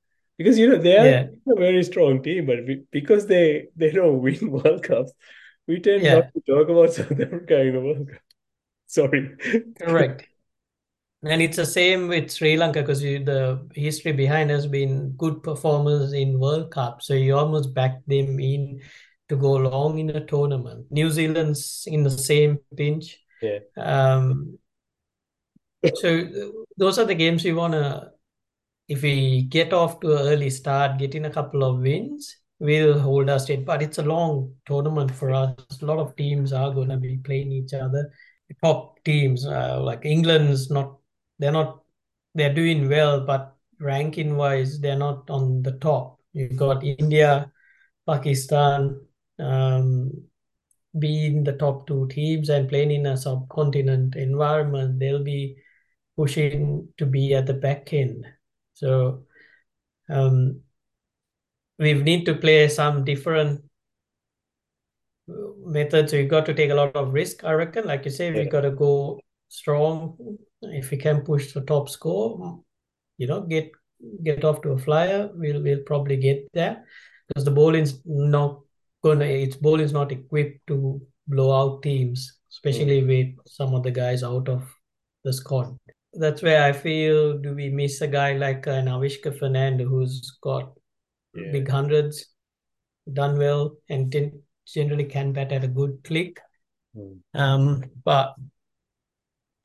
Because 0.44 0.60
you 0.60 0.68
know 0.70 0.78
they 0.78 0.98
are 0.98 1.06
Yeah. 1.06 1.28
a 1.48 1.56
very 1.56 1.84
strong 1.84 2.22
team, 2.22 2.46
but 2.46 2.66
we, 2.68 2.84
because 2.92 3.28
they 3.28 3.68
they 3.76 3.92
don't 3.92 4.22
win 4.22 4.52
World 4.58 4.84
Cups, 4.84 5.14
we 5.68 5.80
tend 5.80 6.04
Yeah. 6.04 6.16
not 6.16 6.34
to 6.34 6.42
talk 6.42 6.70
about 6.70 6.94
South 6.98 7.20
Africa 7.20 7.62
in 7.62 7.74
the 7.76 7.82
World 7.82 8.10
Cup. 8.10 8.22
Sorry. 8.88 9.32
Correct. 9.80 10.28
And 11.24 11.42
it's 11.42 11.56
the 11.56 11.66
same 11.66 12.10
with 12.10 12.32
Sri 12.32 12.58
Lanka 12.58 12.82
because 12.82 13.00
the 13.02 13.66
history 13.74 14.12
behind 14.12 14.50
has 14.50 14.68
been 14.68 15.12
good 15.12 15.42
performers 15.42 16.12
in 16.12 16.38
World 16.40 16.70
Cup. 16.70 17.02
So 17.02 17.14
you 17.14 17.38
almost 17.38 17.74
back 17.74 18.04
them 18.08 18.40
in 18.42 18.82
to 19.30 19.38
go 19.38 19.54
long 19.54 20.00
in 20.00 20.10
a 20.10 20.26
tournament. 20.26 20.88
New 20.92 21.10
Zealand's 21.10 21.86
in 21.88 22.04
the 22.04 22.12
same 22.12 22.60
pinch. 22.76 23.20
Yeah. 23.42 23.60
Um, 23.78 24.60
so 25.96 26.28
those 26.78 27.00
are 27.00 27.06
the 27.06 27.16
games 27.16 27.44
we 27.46 27.54
want 27.54 27.74
to, 27.74 28.12
if 28.88 29.02
we 29.02 29.44
get 29.44 29.74
off 29.74 30.00
to 30.02 30.13
an 30.13 30.28
early 30.28 30.50
start, 30.50 30.98
get 30.98 31.16
in 31.16 31.25
a 31.25 31.30
couple 31.30 31.63
of 31.63 31.80
wins, 31.80 32.38
will 32.60 33.00
hold 33.00 33.30
us 33.30 33.50
in. 33.50 33.63
But 33.63 33.82
it's 33.82 33.98
a 33.98 34.04
long 34.04 34.54
tournament 34.66 35.12
for 35.12 35.32
us. 35.32 35.56
A 35.82 35.86
lot 35.86 36.00
of 36.00 36.16
teams 36.16 36.54
are 36.54 36.74
going 36.74 36.90
to 36.90 36.98
be 36.98 37.18
playing 37.18 37.52
each 37.52 37.74
other. 37.74 38.12
Top 38.63 39.04
teams, 39.04 39.48
uh, 39.48 39.82
like 39.82 40.06
England's 40.06 40.70
not, 40.70 40.98
they're 41.40 41.52
not, 41.52 41.82
they're 42.36 42.54
doing 42.54 42.88
well, 42.88 43.25
but 43.25 43.56
ranking 43.80 44.38
wise, 44.38 44.80
they're 44.80 44.96
not 44.96 45.28
on 45.30 45.63
the 45.63 45.72
top. 45.74 46.20
You've 46.34 46.56
got 46.56 46.84
India, 46.84 47.52
Pakistan, 48.08 49.00
um, 49.40 50.12
being 51.00 51.44
the 51.44 51.54
top 51.54 51.88
two 51.88 52.08
teams 52.10 52.50
and 52.50 52.70
playing 52.70 52.92
in 52.92 53.08
a 53.08 53.18
subcontinent 53.18 54.16
environment, 54.16 55.00
they'll 55.00 55.24
be 55.24 55.58
pushing 56.16 56.88
to 56.98 57.06
be 57.06 57.34
at 57.34 57.48
the 57.48 57.54
back 57.54 57.92
end. 57.94 58.25
So 58.74 59.25
um, 60.10 60.62
we 61.80 61.94
need 61.94 62.25
to 62.25 62.36
play 62.36 62.68
some 62.68 63.03
different 63.03 63.63
methods. 65.65 66.13
You 66.13 66.27
got 66.27 66.46
to 66.48 66.53
take 66.53 66.72
a 66.72 66.75
lot 66.75 66.96
of 66.96 67.13
risk, 67.13 67.44
I 67.44 67.53
reckon. 67.53 67.86
Like 67.86 68.06
you 68.06 68.12
say, 68.12 68.32
we 68.32 68.39
Yeah. 68.39 68.50
got 68.50 68.62
to 68.62 68.72
go 68.72 69.20
strong. 69.50 70.18
If 70.62 70.92
we 70.92 70.98
can 70.98 71.22
push 71.22 71.53
the 71.53 71.62
top 71.62 71.89
score, 71.89 72.63
you 73.18 73.27
know, 73.27 73.42
get 73.42 73.72
get 74.24 74.44
off 74.44 74.62
to 74.62 74.72
a 74.72 74.77
flyer, 74.77 75.30
we'll 75.34 75.62
we'll 75.62 75.84
probably 75.86 76.18
get 76.18 76.48
there 76.53 76.86
because 77.27 77.46
the 77.46 77.51
bowling's 77.51 78.00
not 78.06 78.62
gonna. 79.03 79.25
Its 79.25 79.56
bowling's 79.56 79.94
not 79.94 80.12
equipped 80.12 80.65
to 80.68 81.01
blow 81.27 81.51
out 81.58 81.84
teams, 81.84 82.39
especially 82.51 83.03
with 83.03 83.36
some 83.48 83.74
of 83.74 83.84
the 83.84 83.92
guys 83.92 84.24
out 84.24 84.50
of 84.50 84.63
the 85.24 85.32
squad. 85.34 85.77
That's 86.13 86.41
where 86.43 86.63
I 86.63 86.74
feel 86.74 87.38
do 87.39 87.53
we 87.55 87.70
miss 87.70 88.01
a 88.01 88.08
guy 88.08 88.34
like 88.34 88.67
an 88.67 88.86
Avishka 88.86 89.38
Fernando 89.38 89.86
who's 89.86 90.38
got 90.41 90.74
Yeah. 91.34 91.51
big 91.51 91.67
hundreds, 91.67 92.27
done 93.12 93.38
well, 93.38 93.77
and 93.89 94.12
gen- 94.12 94.43
generally 94.67 95.05
can 95.05 95.34
bat 95.34 95.51
at 95.51 95.63
a 95.63 95.67
good 95.67 96.03
click. 96.03 96.39
Mm. 96.96 97.20
Um, 97.34 97.84
but 98.03 98.36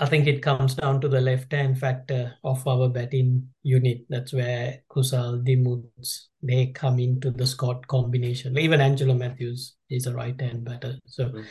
I 0.00 0.06
think 0.06 0.26
it 0.26 0.42
comes 0.42 0.76
down 0.76 1.00
to 1.02 1.08
the 1.08 1.20
left-hand 1.20 1.78
factor 1.78 2.34
of 2.44 2.66
our 2.66 2.88
batting 2.88 3.48
unit. 3.64 4.06
That's 4.08 4.32
where 4.32 4.82
Kusal, 4.88 5.44
Dimuth's, 5.44 6.30
they 6.40 6.68
come 6.68 6.98
into 7.00 7.30
the 7.32 7.46
Scott 7.46 7.86
combination. 7.88 8.56
Even 8.56 8.80
Angelo 8.80 9.12
Mathews 9.12 9.76
is 9.90 10.06
a 10.06 10.14
right-hand 10.14 10.64
batter, 10.64 10.98
so 11.06 11.28
Mm. 11.28 11.44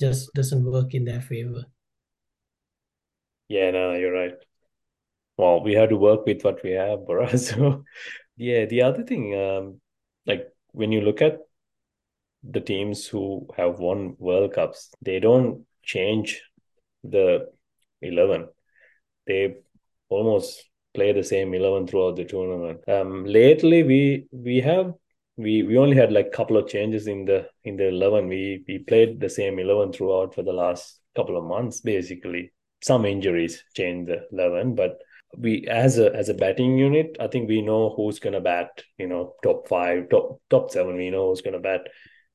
just 0.00 0.32
doesn't 0.34 0.64
work 0.64 0.94
in 0.94 1.04
their 1.04 1.20
favor. 1.20 1.64
Yeah, 3.50 3.70
no, 3.72 3.92
you're 3.94 4.12
right. 4.12 4.34
Well, 5.36 5.62
we 5.62 5.74
have 5.74 5.88
to 5.88 5.96
work 5.96 6.26
with 6.26 6.42
what 6.44 6.62
we 6.62 6.72
have, 6.72 7.06
bro. 7.06 7.26
So, 7.36 7.84
yeah, 8.36 8.66
the 8.66 8.82
other 8.82 9.02
thing, 9.04 9.34
um, 9.34 9.80
like 10.26 10.48
when 10.72 10.92
you 10.92 11.00
look 11.00 11.22
at 11.22 11.38
the 12.42 12.60
teams 12.60 13.06
who 13.06 13.48
have 13.56 13.78
won 13.78 14.16
World 14.18 14.54
Cups, 14.54 14.90
they 15.02 15.20
don't 15.20 15.66
change 15.82 16.42
the 17.04 17.48
11. 18.02 18.48
They 19.26 19.56
almost 20.08 20.64
play 20.94 21.12
the 21.12 21.24
same 21.24 21.54
11 21.54 21.86
throughout 21.86 22.16
the 22.16 22.24
tournament. 22.24 22.80
Um, 22.88 23.24
lately 23.24 23.82
we 23.82 24.26
we 24.32 24.60
have 24.60 24.94
we 25.36 25.62
we 25.62 25.76
only 25.78 25.96
had 25.96 26.12
like 26.12 26.28
a 26.28 26.36
couple 26.36 26.56
of 26.56 26.68
changes 26.68 27.06
in 27.06 27.24
the 27.26 27.48
in 27.64 27.76
the 27.76 27.88
11. 27.88 28.28
We 28.28 28.64
we 28.66 28.78
played 28.78 29.20
the 29.20 29.30
same 29.30 29.58
11 29.58 29.92
throughout 29.92 30.34
for 30.34 30.42
the 30.42 30.52
last 30.52 31.00
couple 31.16 31.36
of 31.38 31.44
months 31.44 31.80
basically. 31.80 32.52
Some 32.82 33.04
injuries 33.06 33.62
changed 33.74 34.10
the 34.10 34.26
11, 34.32 34.74
but 34.74 34.98
we 35.36 35.66
as 35.68 35.98
a 35.98 36.14
as 36.14 36.28
a 36.28 36.34
batting 36.34 36.76
unit, 36.78 37.16
I 37.20 37.28
think 37.28 37.48
we 37.48 37.62
know 37.62 37.90
who's 37.90 38.18
gonna 38.18 38.40
bat, 38.40 38.82
you 38.98 39.06
know, 39.06 39.34
top 39.42 39.68
five, 39.68 40.08
top 40.08 40.40
top 40.50 40.70
seven, 40.70 40.96
we 40.96 41.10
know 41.10 41.28
who's 41.28 41.42
gonna 41.42 41.60
bat. 41.60 41.82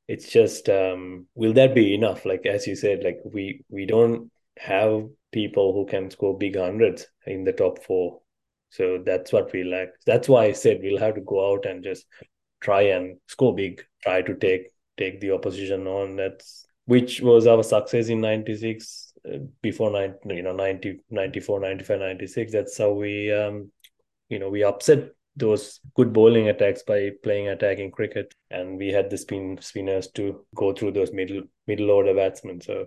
it's 0.08 0.30
just 0.30 0.70
um, 0.70 1.28
will 1.36 1.54
that 1.54 1.75
be 1.75 1.94
enough? 1.96 2.25
Like 2.25 2.46
as 2.46 2.68
you 2.68 2.75
said, 2.75 3.04
like 3.04 3.20
we 3.25 3.64
we 3.70 3.86
don't 3.86 4.32
have 4.58 5.08
people 5.32 5.74
who 5.74 5.86
can 5.86 6.10
score 6.12 6.38
big 6.38 6.58
hundreds 6.58 7.08
in 7.25 7.44
the 7.44 7.54
top 7.54 7.84
four. 7.84 8.22
So 8.70 9.02
that's 9.06 9.34
what 9.34 9.52
we 9.54 9.64
lack. 9.64 9.90
That's 10.06 10.30
why 10.30 10.46
I 10.46 10.52
said 10.54 10.80
we'll 10.82 11.00
have 11.00 11.16
to 11.16 11.22
go 11.22 11.54
out 11.54 11.66
and 11.66 11.84
just 11.84 12.06
try 12.62 12.84
and 12.84 13.18
score 13.28 13.56
big, 13.56 13.84
try 14.04 14.22
to 14.22 14.36
take 14.36 14.72
take 14.98 15.20
the 15.22 15.32
opposition 15.32 15.88
on. 15.88 16.16
That's 16.16 16.68
which 16.86 17.22
was 17.22 17.48
our 17.48 17.64
success 17.64 18.10
in 18.10 18.22
96 18.22 19.14
uh, 19.14 19.14
before 19.62 19.91
90, 19.91 20.36
you 20.36 20.44
know 20.44 20.53
90 20.53 21.00
94 21.10 21.60
95 21.60 22.00
96 22.00 22.51
that's 22.51 22.77
how 22.77 22.91
we 22.91 23.32
um 23.32 23.72
you 24.29 24.39
know 24.39 24.50
we 24.50 24.63
upset 24.63 25.10
those 25.36 25.79
good 25.96 26.13
bowling 26.13 26.48
attacks 26.50 26.84
by 26.84 27.12
playing 27.24 27.50
attacking 27.50 27.91
cricket 27.91 28.34
and 28.51 28.77
we 28.77 28.88
had 28.88 29.10
the 29.10 29.17
spin 29.17 29.58
spinners 29.62 30.08
to 30.12 30.46
go 30.55 30.74
through 30.74 30.91
those 30.91 31.12
middle 31.12 31.41
middle 31.67 31.91
order 31.91 32.13
batsmen 32.13 32.62
so 32.62 32.86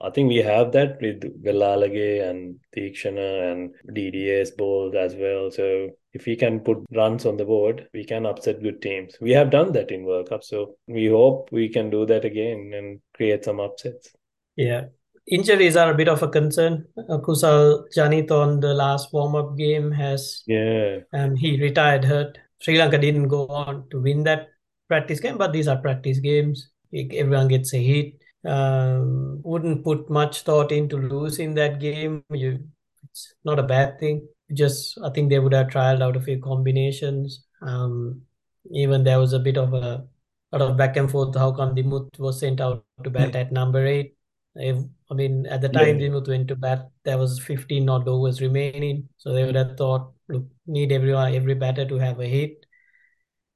I 0.00 0.10
think 0.10 0.28
we 0.28 0.36
have 0.36 0.70
that 0.72 1.00
with 1.00 1.22
Wellalage 1.44 2.20
and 2.22 2.60
Theekshana 2.76 3.50
and 3.50 3.74
DDS 3.90 4.56
bowls 4.56 4.94
as 4.94 5.16
well. 5.16 5.50
So 5.50 5.90
if 6.12 6.24
we 6.24 6.36
can 6.36 6.60
put 6.60 6.84
runs 6.94 7.26
on 7.26 7.36
the 7.36 7.44
board, 7.44 7.88
we 7.92 8.04
can 8.04 8.24
upset 8.24 8.62
good 8.62 8.80
teams. 8.80 9.16
We 9.20 9.32
have 9.32 9.50
done 9.50 9.72
that 9.72 9.90
in 9.90 10.04
World 10.04 10.28
Cup. 10.28 10.44
So 10.44 10.76
we 10.86 11.08
hope 11.08 11.48
we 11.50 11.68
can 11.68 11.90
do 11.90 12.06
that 12.06 12.24
again 12.24 12.72
and 12.74 13.00
create 13.12 13.44
some 13.44 13.58
upsets. 13.58 14.12
Yeah. 14.54 14.86
Injuries 15.30 15.76
are 15.76 15.90
a 15.90 15.94
bit 15.94 16.08
of 16.08 16.22
a 16.22 16.28
concern. 16.28 16.86
Uh, 16.96 17.18
Kusal 17.18 17.84
Janith 17.96 18.30
on 18.30 18.60
the 18.60 18.72
last 18.74 19.12
warm 19.12 19.34
up 19.36 19.56
game 19.56 19.90
has 19.92 20.42
Yeah. 20.46 21.00
um, 21.12 21.36
he 21.36 21.60
retired 21.60 22.04
hurt. 22.04 22.38
Sri 22.60 22.78
Lanka 22.78 22.98
didn't 22.98 23.28
go 23.28 23.46
on 23.48 23.88
to 23.90 24.00
win 24.00 24.24
that 24.24 24.48
practice 24.88 25.20
game, 25.20 25.36
but 25.36 25.52
these 25.52 25.68
are 25.68 25.76
practice 25.76 26.18
games. 26.18 26.70
Everyone 26.94 27.48
gets 27.48 27.74
a 27.74 27.78
hit. 27.82 28.14
Um, 28.44 29.40
wouldn't 29.44 29.84
put 29.84 30.08
much 30.08 30.42
thought 30.42 30.72
into 30.72 30.96
losing 30.96 31.54
that 31.54 31.78
game. 31.80 32.24
You, 32.30 32.64
it's 33.04 33.34
not 33.44 33.58
a 33.58 33.62
bad 33.62 33.98
thing. 34.00 34.26
Just 34.54 34.98
I 35.04 35.10
think 35.10 35.28
they 35.28 35.38
would 35.38 35.52
have 35.52 35.66
trialed 35.68 36.00
out 36.02 36.16
a 36.16 36.20
few 36.20 36.40
combinations. 36.40 37.44
Um, 37.60 38.22
even 38.70 39.04
there 39.04 39.18
was 39.20 39.34
a 39.34 39.38
bit 39.38 39.58
of 39.58 39.74
a 39.74 40.06
lot 40.52 40.62
of 40.62 40.76
back 40.78 40.96
and 40.96 41.10
forth. 41.10 41.36
How 41.36 41.52
come 41.52 41.74
Dimuth 41.74 42.18
was 42.18 42.40
sent 42.40 42.60
out 42.60 42.84
to 43.04 43.10
bat 43.10 43.36
at 43.36 43.52
number 43.52 43.84
eight? 43.86 44.14
If, 44.54 44.78
I 45.10 45.14
mean, 45.14 45.46
at 45.46 45.60
the 45.60 45.68
time 45.68 45.98
Yeah. 45.98 46.08
Dimuth 46.08 46.28
went 46.28 46.48
to 46.48 46.56
bat, 46.56 46.90
there 47.04 47.18
was 47.18 47.40
15 47.40 47.88
odd 47.88 48.06
overs 48.08 48.40
remaining. 48.40 49.08
So 49.16 49.32
they 49.32 49.44
would 49.44 49.54
have 49.54 49.76
thought, 49.76 50.12
look, 50.28 50.44
need 50.66 50.92
everyone, 50.92 51.34
every 51.34 51.54
batter 51.54 51.86
to 51.86 51.98
have 51.98 52.20
a 52.20 52.26
hit. 52.26 52.66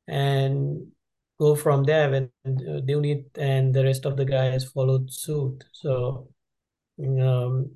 And 0.08 0.86
go 1.38 1.54
from 1.54 1.84
there 1.84 2.10
when 2.10 2.30
uh, 2.46 2.80
Dunith 2.88 3.26
and 3.36 3.74
the 3.74 3.84
rest 3.84 4.06
of 4.06 4.16
the 4.16 4.24
guys 4.24 4.64
followed 4.64 5.12
suit. 5.12 5.64
So 5.72 6.28
um, 6.98 7.70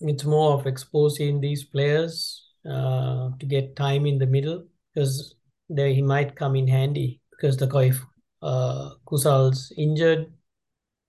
it's 0.00 0.24
more 0.24 0.54
of 0.54 0.66
exposing 0.66 1.40
these 1.40 1.64
players 1.64 2.44
uh, 2.68 3.30
to 3.38 3.46
get 3.46 3.76
time 3.76 4.06
in 4.06 4.18
the 4.18 4.26
middle 4.26 4.66
because 4.92 5.34
there 5.68 5.88
he 5.88 6.02
might 6.02 6.36
come 6.36 6.56
in 6.56 6.66
handy 6.66 7.20
because 7.30 7.56
the 7.56 7.68
if 7.78 8.00
uh, 8.42 8.90
Kusal's 9.06 9.72
injured, 9.76 10.32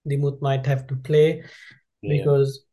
Dimuth 0.08 0.42
might 0.42 0.66
have 0.66 0.88
to 0.88 0.96
play 0.96 1.44
Yeah. 2.02 2.18
because 2.18 2.66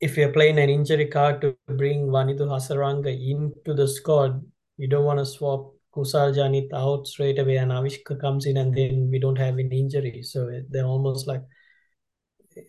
if 0.00 0.16
you're 0.16 0.32
playing 0.32 0.58
an 0.58 0.70
injury 0.70 1.06
card 1.06 1.40
to 1.40 1.56
bring 1.66 2.06
Wanindu 2.06 2.46
Hasaranga 2.46 3.08
into 3.08 3.74
the 3.74 3.88
squad, 3.88 4.44
you 4.76 4.88
don't 4.88 5.04
want 5.04 5.18
to 5.18 5.26
swap 5.26 5.72
Kusal 5.94 6.34
Janith 6.34 6.72
out 6.72 7.06
straight 7.06 7.38
away 7.38 7.56
and 7.56 7.72
Avishka 7.72 8.20
comes 8.20 8.46
in 8.46 8.56
and 8.58 8.74
then 8.76 9.08
we 9.10 9.18
don't 9.18 9.38
have 9.38 9.58
any 9.58 9.80
injury. 9.80 10.22
So 10.22 10.50
they're 10.70 10.84
almost 10.84 11.26
like 11.26 11.42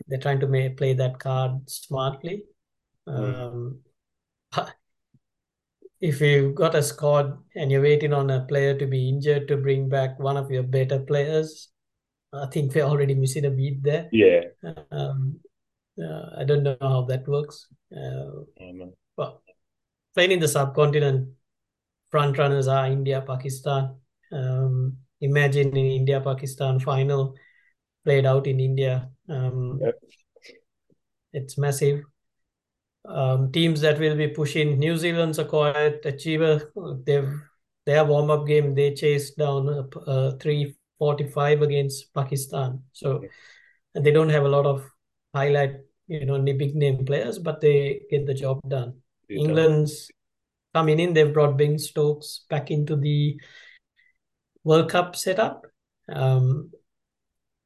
they're 0.08 0.20
trying 0.20 0.40
to 0.40 0.48
make, 0.48 0.78
play 0.78 0.94
that 0.94 1.20
card 1.20 1.70
smartly. 1.70 2.46
Um, 3.06 3.80
if 6.02 6.22
you've 6.22 6.56
got 6.56 6.76
a 6.76 6.82
squad 6.82 7.38
and 7.56 7.72
you're 7.72 7.82
waiting 7.82 8.14
on 8.14 8.30
a 8.30 8.46
player 8.46 8.78
to 8.78 8.88
be 8.88 9.10
injured 9.10 9.48
to 9.50 9.58
bring 9.58 9.90
back 9.90 10.18
one 10.20 10.38
of 10.38 10.50
your 10.50 10.64
better 10.64 11.00
players, 11.00 11.70
I 12.34 12.48
think 12.48 12.74
we're 12.74 12.84
already 12.84 13.16
missing 13.16 13.46
a 13.46 13.52
beat 13.52 13.84
there. 13.84 14.08
Yeah. 14.12 14.42
Um, 14.92 15.40
uh, 16.02 16.30
I 16.38 16.44
don't 16.44 16.64
know 16.64 16.78
how 16.82 17.04
that 17.04 17.28
works. 17.28 17.68
Uh, 17.96 18.44
Um, 18.62 18.94
but 19.16 19.40
playing 20.14 20.32
in 20.32 20.40
the 20.40 20.48
subcontinent, 20.48 21.30
front 22.12 22.38
runners 22.38 22.68
are 22.68 22.88
India, 22.88 23.22
Pakistan. 23.26 23.96
Um, 24.32 24.98
imagine 25.22 25.76
in 25.76 25.86
India 25.86 26.22
Pakistan 26.22 26.80
final 26.80 27.36
played 28.04 28.26
out 28.26 28.48
in 28.48 28.60
India. 28.60 29.10
Um, 29.28 29.80
Yep. 29.82 30.00
It's 31.32 31.58
massive. 31.58 32.04
Um, 33.06 33.52
teams 33.52 33.82
that 33.82 34.00
will 34.00 34.16
be 34.16 34.28
pushing 34.28 34.80
New 34.80 34.98
Zealand's 34.98 35.40
a 35.40 35.46
quiet 35.46 36.06
achiever. 36.06 36.72
They've 37.06 37.30
their 37.86 38.06
warm 38.06 38.30
up 38.30 38.46
game 38.46 38.76
they 38.76 38.94
chased 38.94 39.38
down 39.38 39.68
a, 39.68 40.00
a 40.12 40.38
345 40.38 41.62
against 41.62 42.14
Pakistan. 42.14 42.84
So 42.94 43.24
and 43.96 44.06
they 44.06 44.12
don't 44.12 44.30
have 44.30 44.44
a 44.44 44.50
lot 44.50 44.66
of 44.66 44.86
highlight, 45.34 45.78
you 46.10 46.26
know, 46.26 46.42
big 46.42 46.76
name 46.76 47.06
players, 47.06 47.38
but 47.38 47.62
they 47.62 48.02
get 48.10 48.26
the 48.26 48.34
job 48.34 48.60
done. 48.68 48.96
England's 49.30 50.10
coming 50.74 51.00
in. 51.00 51.14
They've 51.14 51.32
brought 51.34 51.56
Ben 51.56 51.78
Stokes 51.78 52.46
back 52.50 52.72
into 52.72 52.96
the 52.96 53.40
World 54.64 54.90
Cup 54.90 55.16
setup. 55.16 55.68
Um, 56.12 56.72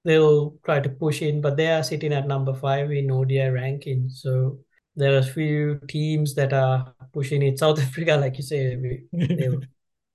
they'll 0.04 0.56
try 0.66 0.82
to 0.82 0.90
push 0.90 1.22
in, 1.22 1.40
but 1.40 1.56
they 1.56 1.72
are 1.72 1.84
sitting 1.84 2.12
at 2.12 2.28
number 2.28 2.54
five 2.54 2.92
in 2.92 3.10
ODI 3.10 3.48
ranking. 3.48 4.10
So 4.10 4.60
there 4.98 5.16
are 5.16 5.20
a 5.20 5.24
few 5.24 5.80
teams 5.88 6.36
that 6.36 6.52
are 6.52 6.94
pushing 7.14 7.42
it. 7.44 7.60
South 7.60 7.80
Africa, 7.88 8.18
like 8.18 8.36
you 8.36 8.44
say, 8.44 8.76
we, 8.76 9.06
they, 9.14 9.50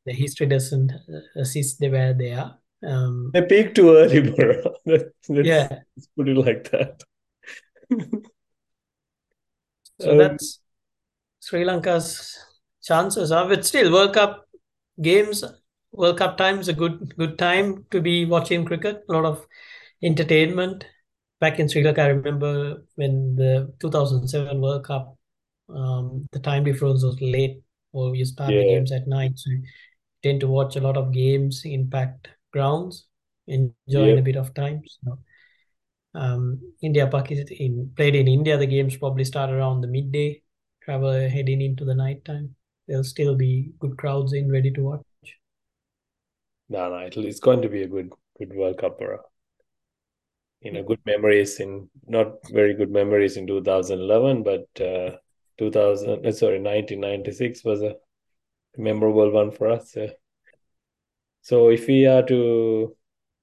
the 0.05 0.13
history 0.13 0.47
doesn't 0.47 0.93
assist 1.35 1.79
the 1.79 1.89
where 1.89 2.13
they 2.13 2.33
are. 2.35 2.59
Um, 2.87 3.31
They 3.33 3.43
peaked 3.43 3.77
too 3.77 3.97
early, 3.97 4.31
bro. 4.31 4.75
Yeah, 5.29 5.81
let's 5.97 6.09
put 6.15 6.29
it 6.29 6.37
like 6.37 6.71
that. 6.71 7.03
so 9.99 10.15
Um, 10.15 10.15
that's 10.15 10.61
Sri 11.41 11.65
Lanka's 11.65 12.39
chances 12.83 13.33
are. 13.33 13.49
But 13.49 13.67
still, 13.67 13.93
World 13.93 14.15
Cup 14.15 14.49
games, 15.03 15.45
World 15.93 16.19
Cup 16.19 16.37
time 16.39 16.59
is 16.61 16.69
a 16.69 16.73
good 16.75 17.17
good 17.19 17.39
time 17.39 17.87
to 17.91 18.01
be 18.01 18.25
watching 18.27 18.65
cricket. 18.65 19.05
A 19.09 19.13
lot 19.13 19.25
of 19.27 19.47
entertainment. 20.03 20.85
Back 21.41 21.59
in 21.61 21.69
Sri 21.69 21.85
Lanka, 21.85 22.03
I 22.03 22.09
remember 22.09 22.85
when 22.97 23.37
the 23.37 23.75
2007 23.81 24.61
World 24.61 24.85
Cup, 24.87 25.17
um, 25.71 26.29
the 26.33 26.41
time 26.41 26.65
difference 26.65 27.05
was 27.05 27.21
late, 27.21 27.63
or 27.93 28.17
you 28.17 28.25
start 28.25 28.59
the 28.59 28.65
games 28.65 28.93
at 28.93 29.07
night, 29.09 29.33
so 29.39 29.51
you 29.51 29.63
tend 30.23 30.41
to 30.41 30.49
watch 30.49 30.77
a 30.77 30.81
lot 30.81 30.97
of 30.97 31.13
games 31.13 31.63
in 31.65 31.91
packed 31.91 32.29
grounds, 32.53 33.07
enjoying 33.49 34.19
Yep. 34.19 34.19
a 34.19 34.23
bit 34.23 34.37
of 34.37 34.55
time. 34.55 34.83
So, 34.87 35.19
um, 36.15 36.61
India, 36.83 37.07
Pakistan, 37.07 37.91
played 37.97 38.15
in 38.15 38.29
India, 38.29 38.57
the 38.57 38.67
games 38.67 38.97
probably 38.97 39.25
start 39.25 39.51
around 39.51 39.81
the 39.81 39.89
midday, 39.89 40.43
travel 40.83 41.13
heading 41.13 41.61
into 41.61 41.85
the 41.85 41.95
night 41.95 42.25
time. 42.25 42.55
There'll 42.87 43.05
still 43.05 43.35
be 43.37 43.73
good 43.79 43.99
crowds 43.99 44.33
in, 44.33 44.51
ready 44.51 44.71
to 44.73 44.83
watch. 44.83 45.03
No, 46.69 46.91
no, 46.91 47.07
it'll, 47.07 47.27
it's 47.27 47.41
going 47.41 47.63
to 47.63 47.69
be 47.69 47.83
a 47.83 47.89
good, 47.89 48.13
good 48.39 48.55
World 48.55 48.79
Cup, 48.79 48.99
bro. 48.99 49.19
You 50.61 50.73
know, 50.73 50.83
good 50.83 51.01
memories 51.07 51.61
in 51.61 51.89
not 52.07 52.35
very 52.51 52.75
good 52.75 52.91
memories 52.91 53.37
in 53.37 53.47
2011, 53.47 54.43
but 54.43 54.67
uh, 54.81 55.17
2000, 55.59 56.27
uh, 56.27 56.33
sorry, 56.33 56.59
1996 56.59 57.65
was 57.65 57.83
a 57.83 57.97
memorable 58.77 59.31
one 59.31 59.51
for 59.51 59.71
us. 59.71 59.97
So 61.43 61.71
if 61.71 61.87
we 61.87 62.07
are 62.07 62.23
to 62.25 62.97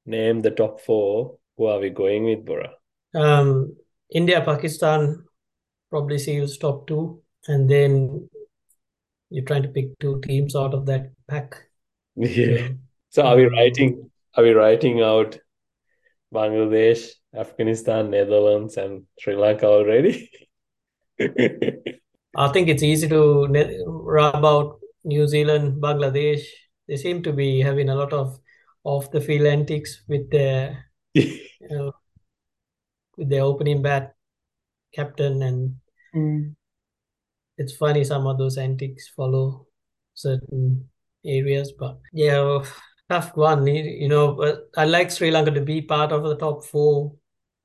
name 0.05 0.41
the 0.41 0.51
top 0.51 0.81
four, 0.81 1.37
who 1.57 1.65
are 1.67 1.79
we 1.79 1.89
going 1.89 2.25
with, 2.25 2.45
Bora? 2.45 2.71
Um, 3.13 3.75
India, 4.09 4.41
Pakistan 4.41 5.23
probably 5.89 6.17
seals 6.17 6.57
top 6.57 6.87
two, 6.87 7.21
and 7.47 7.69
then 7.69 8.29
you're 9.29 9.45
trying 9.45 9.63
to 9.63 9.69
pick 9.69 9.97
two 9.99 10.21
teams 10.21 10.55
out 10.55 10.73
of 10.73 10.85
that 10.85 11.11
pack. 11.27 11.55
Yeah. 12.17 12.69
So 13.09 13.23
are 13.23 13.35
we 13.35 13.45
writing? 13.45 14.09
Are 14.35 14.43
we 14.43 14.51
writing 14.51 15.01
out 15.01 15.37
Bangladesh, 16.33 17.09
Afghanistan, 17.33 18.09
Netherlands, 18.09 18.77
and 18.77 19.03
Sri 19.19 19.35
Lanka 19.35 19.67
already? 19.67 20.29
I 21.19 22.47
think 22.49 22.67
it's 22.67 22.83
easy 22.83 23.07
to 23.09 23.47
rub 23.85 24.45
out 24.45 24.79
New 25.03 25.27
Zealand, 25.27 25.81
Bangladesh. 25.81 26.43
They 26.87 26.97
seem 26.97 27.23
to 27.23 27.33
be 27.33 27.61
having 27.61 27.89
a 27.89 27.95
lot 27.95 28.13
of 28.13 28.39
off 28.83 29.11
the 29.11 29.21
field 29.21 29.47
antics 29.47 30.03
with 30.07 30.29
their 30.29 30.84
you 31.15 31.67
know, 31.69 31.91
with 33.17 33.29
their 33.29 33.43
opening 33.43 33.81
bat 33.81 34.15
captain, 34.93 35.41
and 35.41 35.75
it's 37.57 37.75
funny 37.75 38.03
some 38.03 38.27
of 38.27 38.37
those 38.37 38.57
antics 38.57 39.09
follow 39.09 39.67
certain 40.13 40.89
areas. 41.25 41.73
But 41.77 41.99
yeah, 42.13 42.63
tough 43.09 43.35
one. 43.35 43.65
You 43.67 44.07
know, 44.09 44.61
I 44.77 44.85
like 44.85 45.11
Sri 45.11 45.31
Lanka 45.31 45.51
to 45.51 45.61
be 45.61 45.81
part 45.81 46.11
of 46.11 46.23
the 46.23 46.35
top 46.35 46.65
four 46.65 47.13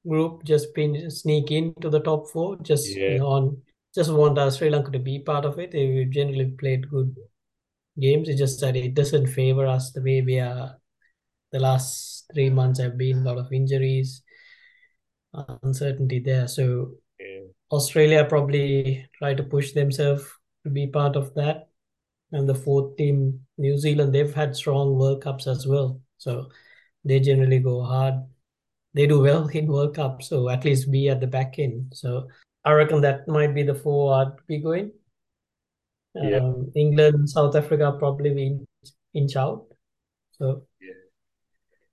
group, 0.07 0.45
just 0.45 0.75
been 0.75 1.11
sneak 1.11 1.51
into 1.51 1.91
the 1.91 2.01
top 2.01 2.29
four. 2.31 2.57
Just 2.63 2.89
Yeah. 2.89 3.13
you 3.13 3.19
know, 3.19 3.27
on 3.27 3.63
just 3.95 4.13
want 4.13 4.39
uh, 4.39 4.51
Sri 4.51 4.71
Lanka 4.71 4.93
to 4.93 4.99
be 4.99 5.19
part 5.19 5.45
of 5.45 5.59
it. 5.59 5.73
They've 5.73 6.09
generally 6.11 6.55
played 6.59 6.89
good 6.91 7.15
games. 7.99 8.29
It's 8.29 8.39
just 8.39 8.61
that 8.61 8.77
it 8.77 8.95
doesn't 8.95 9.27
favor 9.27 9.67
us 9.67 9.91
the 9.93 10.01
way 10.01 10.23
we 10.23 10.39
are. 10.39 10.80
The 11.53 11.61
last 11.61 12.31
three 12.33 12.51
months 12.51 12.81
have 12.81 12.97
been 12.97 13.19
a 13.19 13.23
lot 13.25 13.39
of 13.39 13.53
injuries, 13.53 14.23
uncertainty 15.63 16.21
there. 16.21 16.49
So 16.49 16.95
Yeah. 17.19 17.47
Australia 17.71 18.25
probably 18.25 19.07
try 19.19 19.35
to 19.35 19.43
push 19.43 19.73
themselves 19.73 20.25
to 20.65 20.71
be 20.71 20.87
part 20.87 21.17
of 21.17 21.35
that. 21.35 21.69
And 22.33 22.49
the 22.49 22.55
fourth 22.55 22.97
team, 22.97 23.47
New 23.59 23.77
Zealand, 23.79 24.15
they've 24.15 24.35
had 24.35 24.57
strong 24.57 24.97
World 24.97 25.23
Cups 25.23 25.47
as 25.47 25.67
well. 25.67 26.01
So 26.19 26.51
they 27.05 27.21
generally 27.21 27.59
go 27.59 27.83
hard. 27.83 28.15
They 28.95 29.07
do 29.07 29.21
well 29.21 29.49
in 29.55 29.67
World 29.67 29.95
Cup, 29.95 30.23
so 30.23 30.49
at 30.49 30.65
least 30.65 30.91
be 30.91 31.09
at 31.09 31.21
the 31.21 31.27
back 31.27 31.59
end. 31.59 31.93
So 31.95 32.29
I 32.65 32.73
reckon 32.73 33.01
that 33.03 33.27
might 33.29 33.55
be 33.55 33.63
the 33.63 33.75
four 33.75 34.15
I'd 34.15 34.47
be 34.47 34.59
going. 34.59 34.93
Yeah. 36.15 36.39
Um, 36.39 36.73
England, 36.75 37.31
South 37.31 37.55
Africa 37.55 37.95
probably 37.99 38.35
be 38.35 38.47
inch, 38.47 38.69
inch 39.15 39.37
out. 39.37 39.67
So 40.33 40.67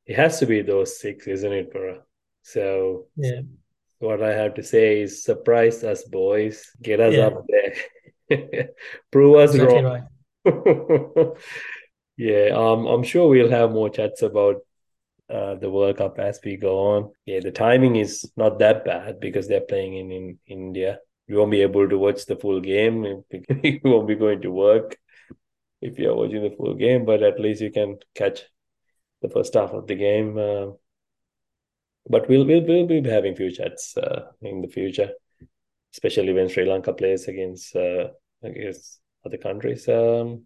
It 0.07 0.15
has 0.15 0.39
to 0.39 0.45
be 0.45 0.61
those 0.61 0.99
six, 0.99 1.27
isn't 1.27 1.51
it, 1.51 1.71
bro? 1.71 1.99
So 2.41 3.07
yeah, 3.17 3.41
what 3.99 4.23
I 4.23 4.33
have 4.33 4.55
to 4.55 4.63
say 4.63 5.01
is 5.01 5.23
surprise 5.23 5.83
us, 5.83 6.03
boys. 6.03 6.71
Get 6.81 6.99
us 6.99 7.13
Yeah. 7.13 7.27
up 7.27 7.45
there. 7.47 8.69
Prove 9.11 9.35
us 9.37 9.53
exactly 9.55 9.83
wrong. 9.83 10.07
right. 10.45 11.27
Yeah, 12.17 12.49
um, 12.55 12.87
I'm 12.87 13.03
sure 13.03 13.29
we'll 13.29 13.51
have 13.51 13.71
more 13.71 13.91
chats 13.91 14.23
about 14.23 14.55
uh, 15.29 15.53
the 15.55 15.69
World 15.69 15.97
Cup 15.97 16.17
as 16.17 16.39
we 16.43 16.57
go 16.57 16.79
on. 16.95 17.11
Yeah, 17.25 17.41
the 17.41 17.51
timing 17.51 17.95
is 17.95 18.31
not 18.35 18.57
that 18.57 18.85
bad 18.85 19.19
because 19.19 19.47
they're 19.47 19.61
playing 19.61 19.93
in, 19.97 20.11
in 20.11 20.39
India. 20.47 20.97
You 21.27 21.37
won't 21.37 21.51
be 21.51 21.61
able 21.61 21.87
to 21.87 21.97
watch 21.97 22.25
the 22.25 22.35
full 22.35 22.59
game. 22.59 23.23
You 23.63 23.79
won't 23.83 24.07
be 24.07 24.15
going 24.15 24.41
to 24.41 24.49
work 24.51 24.97
if 25.79 25.99
you're 25.99 26.15
watching 26.15 26.41
the 26.41 26.55
full 26.55 26.73
game, 26.73 27.05
but 27.05 27.21
at 27.21 27.39
least 27.39 27.61
you 27.61 27.71
can 27.71 27.97
catch 28.15 28.41
the 29.21 29.29
first 29.29 29.53
half 29.53 29.71
of 29.71 29.87
the 29.87 29.95
game. 29.95 30.37
Uh, 30.37 30.71
but 32.09 32.27
we'll 32.29 32.45
we'll 32.45 32.63
we'll 32.63 32.87
be 32.87 33.01
having 33.09 33.35
few 33.35 33.51
chats 33.51 33.97
uh, 33.97 34.31
in 34.41 34.61
the 34.61 34.67
future, 34.67 35.11
especially 35.93 36.33
when 36.33 36.47
Sri 36.47 36.65
Lanka 36.65 36.93
plays 36.93 37.27
against 37.27 37.75
uh, 37.75 38.09
against 38.43 38.99
other 39.25 39.37
countries. 39.37 39.87
Um, 39.87 40.43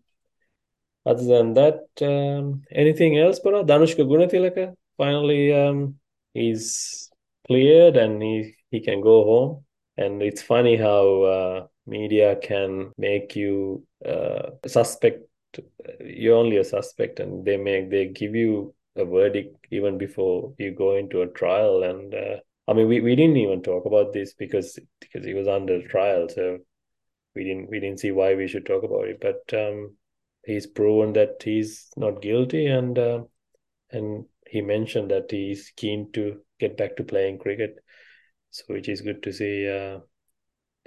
other 1.05 1.23
than 1.23 1.53
that, 1.53 1.87
um, 2.01 2.63
anything 2.71 3.17
else, 3.17 3.39
Bora? 3.39 3.63
Danushka 3.63 4.05
Gunathilaka 4.05 4.75
finally 4.97 5.51
um, 5.51 5.95
he's 6.33 7.09
cleared 7.47 7.97
and 7.97 8.21
he, 8.21 8.55
he 8.69 8.79
can 8.79 9.01
go 9.01 9.23
home. 9.23 9.65
And 9.97 10.21
it's 10.21 10.41
funny 10.41 10.77
how 10.77 11.23
uh, 11.23 11.67
media 11.85 12.35
can 12.35 12.91
make 12.97 13.35
you 13.35 13.85
uh, 14.05 14.51
suspect. 14.67 15.27
You're 15.99 16.37
only 16.37 16.57
a 16.57 16.63
suspect, 16.63 17.19
and 17.19 17.45
they 17.45 17.57
make 17.57 17.89
they 17.89 18.07
give 18.07 18.35
you 18.35 18.73
a 18.95 19.05
verdict 19.05 19.67
even 19.71 19.97
before 19.97 20.53
you 20.57 20.71
go 20.71 20.95
into 20.95 21.21
a 21.21 21.27
trial. 21.27 21.83
And 21.83 22.13
uh, 22.13 22.37
I 22.67 22.73
mean, 22.73 22.87
we, 22.87 23.01
we 23.01 23.15
didn't 23.15 23.37
even 23.37 23.61
talk 23.61 23.85
about 23.85 24.13
this 24.13 24.33
because 24.33 24.79
because 24.99 25.25
he 25.25 25.33
was 25.33 25.47
under 25.47 25.87
trial, 25.87 26.27
so 26.29 26.59
we 27.35 27.43
didn't 27.43 27.69
we 27.69 27.79
didn't 27.79 27.99
see 27.99 28.11
why 28.11 28.35
we 28.35 28.47
should 28.47 28.65
talk 28.65 28.83
about 28.83 29.07
it. 29.07 29.19
But 29.21 29.57
um, 29.57 29.95
he's 30.45 30.67
proven 30.67 31.13
that 31.13 31.41
he's 31.43 31.89
not 31.95 32.21
guilty 32.21 32.65
and 32.65 32.97
uh, 32.97 33.21
and 33.91 34.25
he 34.47 34.61
mentioned 34.61 35.11
that 35.11 35.29
he's 35.29 35.71
keen 35.75 36.11
to 36.13 36.39
get 36.59 36.77
back 36.77 36.95
to 36.95 37.03
playing 37.03 37.37
cricket 37.37 37.75
so 38.49 38.63
which 38.67 38.89
is 38.89 39.01
good 39.01 39.21
to 39.23 39.31
see 39.31 39.67
uh, 39.67 39.99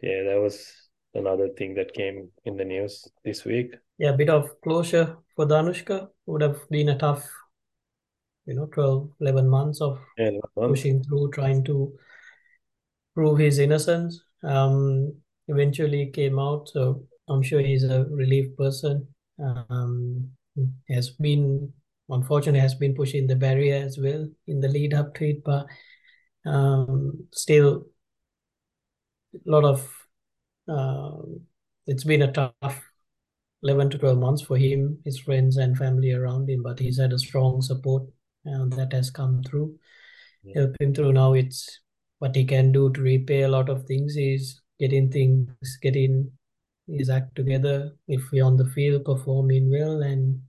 yeah 0.02 0.22
that 0.24 0.40
was 0.40 0.72
another 1.14 1.48
thing 1.48 1.74
that 1.74 1.94
came 1.94 2.30
in 2.44 2.56
the 2.56 2.64
news 2.64 3.06
this 3.24 3.44
week 3.44 3.74
Yeah, 3.98 4.10
a 4.10 4.16
bit 4.16 4.28
of 4.30 4.60
closure 4.60 5.16
for 5.36 5.46
Danushka 5.46 6.08
would 6.26 6.42
have 6.42 6.68
been 6.68 6.88
a 6.88 6.98
tough, 6.98 7.28
you 8.46 8.54
know, 8.54 8.66
12, 8.66 9.10
11 9.20 9.48
months 9.48 9.80
of 9.80 9.98
yeah 10.18 10.30
months. 10.56 10.68
pushing 10.68 11.02
through, 11.04 11.30
trying 11.32 11.64
to 11.64 11.92
prove 13.14 13.38
his 13.38 13.58
innocence. 13.58 14.22
Um, 14.42 15.14
eventually 15.48 16.10
came 16.10 16.38
out, 16.38 16.68
so 16.68 17.04
I'm 17.28 17.42
sure 17.42 17.60
he's 17.60 17.84
a 17.84 18.04
relieved 18.04 18.56
person. 18.56 19.06
Um, 19.38 20.30
has 20.88 21.10
been 21.10 21.72
unfortunately 22.08 22.60
has 22.60 22.74
been 22.74 22.94
pushing 22.94 23.26
the 23.26 23.34
barrier 23.34 23.74
as 23.76 23.98
well 23.98 24.28
in 24.46 24.60
the 24.60 24.68
lead 24.68 24.94
up 24.94 25.14
to 25.14 25.24
it, 25.30 25.42
but 25.44 25.66
um, 26.46 27.26
still 27.32 27.86
a 29.34 29.38
lot 29.50 29.64
of 29.64 30.06
um, 30.68 31.40
it's 31.86 32.04
been 32.04 32.22
a 32.22 32.32
tough 32.32 32.82
11 33.64 33.90
to 33.90 33.98
12 33.98 34.18
months 34.18 34.42
for 34.42 34.56
him, 34.56 34.98
his 35.04 35.18
friends 35.18 35.56
and 35.56 35.76
family 35.76 36.12
around 36.12 36.48
him, 36.48 36.62
but 36.62 36.78
he's 36.78 37.00
had 37.00 37.12
a 37.12 37.18
strong 37.18 37.62
support 37.62 38.02
and 38.44 38.72
that 38.74 38.92
has 38.92 39.10
come 39.10 39.42
through, 39.42 39.78
Yeah. 40.42 40.60
help 40.60 40.76
him 40.80 40.94
through. 40.94 41.14
Now 41.14 41.32
it's 41.32 41.80
what 42.18 42.36
he 42.36 42.44
can 42.44 42.72
do 42.72 42.92
to 42.92 43.00
repay 43.00 43.42
a 43.42 43.48
lot 43.48 43.68
of 43.68 43.86
things 43.86 44.16
is 44.16 44.60
getting 44.78 45.10
things, 45.10 45.48
getting 45.80 46.30
his 46.86 47.08
act 47.08 47.34
together. 47.34 47.96
If 48.06 48.30
we're 48.30 48.44
on 48.44 48.56
the 48.56 48.68
field 48.70 49.04
performing 49.04 49.70
well 49.70 50.02
and 50.02 50.42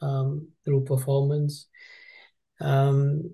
um, 0.00 0.48
through 0.64 0.84
performance, 0.84 1.66
um, 2.60 3.30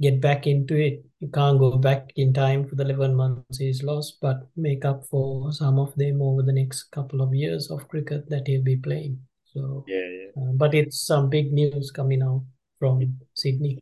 get 0.00 0.20
back 0.20 0.46
into 0.46 0.74
it. 0.76 1.04
You 1.20 1.28
can't 1.28 1.58
go 1.58 1.76
back 1.76 2.10
in 2.16 2.32
time 2.32 2.66
for 2.66 2.74
the 2.74 2.82
11 2.84 3.14
months 3.14 3.58
he's 3.58 3.82
lost, 3.82 4.18
but 4.20 4.48
make 4.56 4.84
up 4.84 5.06
for 5.06 5.52
some 5.52 5.78
of 5.78 5.94
them 5.96 6.20
over 6.22 6.42
the 6.42 6.52
next 6.52 6.84
couple 6.90 7.22
of 7.22 7.34
years 7.34 7.70
of 7.70 7.86
cricket 7.88 8.28
that 8.30 8.46
he'll 8.46 8.64
be 8.64 8.76
playing. 8.76 9.18
So, 9.44 9.84
yeah 9.86 9.98
yeah 9.98 10.42
uh, 10.42 10.52
but 10.54 10.74
it's 10.74 11.06
some 11.06 11.28
big 11.28 11.52
news 11.52 11.90
coming 11.90 12.22
out 12.22 12.42
from 12.78 13.18
Sydney. 13.34 13.78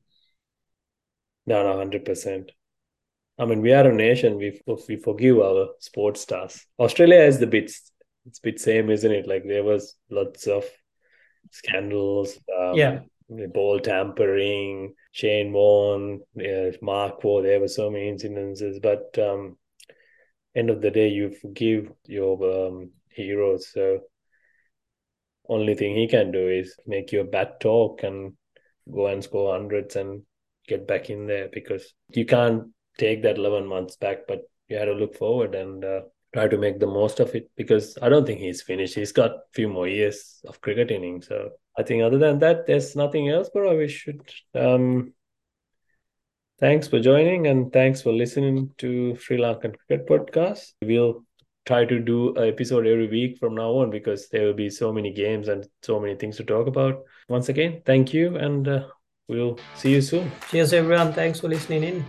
no 1.47 1.63
no 1.63 1.77
100% 1.77 2.51
i 3.39 3.45
mean 3.45 3.61
we 3.63 3.73
are 3.73 3.89
a 3.89 3.95
nation 3.95 4.37
we 4.37 4.61
we 4.89 4.97
forgive 4.97 5.39
our 5.39 5.69
sports 5.79 6.21
stars 6.21 6.67
australia 6.79 7.21
is 7.21 7.39
the 7.39 7.47
bit 7.47 7.73
it's 8.27 8.41
bit 8.41 8.61
same 8.61 8.91
isn't 8.91 9.13
it 9.13 9.27
like 9.27 9.45
there 9.47 9.65
was 9.65 9.95
lots 10.11 10.47
of 10.47 10.65
scandals 11.51 12.37
um, 12.61 12.77
Yeah. 12.77 12.99
ball 13.55 13.81
tampering, 13.81 14.95
Shane 15.13 15.53
Warne, 15.53 16.21
Mark 16.83 17.25
Waugh, 17.25 17.43
there 17.43 17.61
were 17.61 17.69
so 17.69 17.91
many 17.91 18.13
incidences, 18.13 18.81
but 18.81 19.19
um, 19.19 19.57
end 20.55 20.71
of 20.71 20.81
the 20.81 20.91
day, 20.91 21.09
you 21.09 21.31
forgive 21.31 21.91
your 22.07 22.69
um, 22.69 22.91
heroes. 23.09 23.73
So 23.73 24.01
only 25.49 25.75
thing 25.75 25.97
he 25.97 26.07
can 26.07 26.31
do 26.31 26.49
is 26.49 26.77
make 26.87 27.13
you 27.13 27.21
a 27.21 27.25
bad 27.25 27.61
talk 27.61 28.03
and 28.05 28.35
go 28.91 29.09
and 29.09 29.23
score 29.23 29.53
hundreds 29.53 29.97
and 29.97 30.23
get 30.69 30.87
back 30.87 31.11
in 31.11 31.27
there 31.27 31.49
because 31.53 31.93
you 32.11 32.25
can't 32.25 32.69
take 32.99 33.23
that 33.23 33.37
11 33.37 33.67
months 33.67 33.97
back, 33.97 34.27
but 34.29 34.43
you 34.69 34.77
had 34.77 34.85
to 34.85 34.93
look 34.93 35.17
forward 35.17 35.55
and 35.55 35.85
uh, 35.85 36.01
try 36.33 36.47
to 36.47 36.59
make 36.59 36.79
the 36.79 36.87
most 36.87 37.19
of 37.19 37.35
it 37.35 37.51
because 37.57 37.99
I 38.01 38.09
don't 38.09 38.27
think 38.27 38.39
he's 38.39 38.63
finished. 38.63 38.95
He's 38.95 39.13
got 39.13 39.31
a 39.31 39.41
few 39.53 39.69
more 39.69 39.89
years 39.89 40.41
of 40.47 40.61
cricket 40.61 40.91
in 40.91 41.03
him. 41.03 41.23
So 41.23 41.51
I 41.81 41.83
think 41.83 42.03
other 42.03 42.19
than 42.19 42.39
that, 42.41 42.67
there's 42.67 42.95
nothing 42.95 43.31
else, 43.31 43.49
but 43.53 43.75
we 43.75 43.89
should. 43.89 44.21
Um, 44.55 45.15
thanks 46.59 46.87
for 46.87 47.01
joining 47.01 47.47
and 47.47 47.73
thanks 47.73 48.03
for 48.03 48.13
listening 48.13 48.71
to 48.79 49.17
Sri 49.17 49.39
Lankan 49.39 49.75
Cricket 49.79 50.07
Podcast. 50.07 50.73
We'll 50.83 51.25
try 51.65 51.87
to 51.87 51.99
do 51.99 52.35
an 52.35 52.49
episode 52.49 52.87
every 52.87 53.09
week 53.09 53.39
from 53.39 53.55
now 53.55 53.71
on 53.79 53.91
because 53.91 54.29
there 54.29 54.45
will 54.45 54.59
be 54.65 54.69
so 54.69 54.93
many 54.93 55.11
games 55.11 55.49
and 55.49 55.67
so 55.83 55.99
many 55.99 56.17
things 56.17 56.37
to 56.37 56.45
talk 56.45 56.67
about. 56.67 57.03
Once 57.31 57.49
again, 57.49 57.81
thank 57.87 58.13
you 58.13 58.37
and 58.37 58.69
uh, 58.69 58.87
we'll 59.27 59.59
see 59.75 59.93
you 59.93 60.03
soon. 60.03 60.31
Cheers, 60.51 60.75
everyone. 60.75 61.15
Thanks 61.15 61.41
for 61.41 61.49
listening 61.49 61.85
in. 61.85 62.05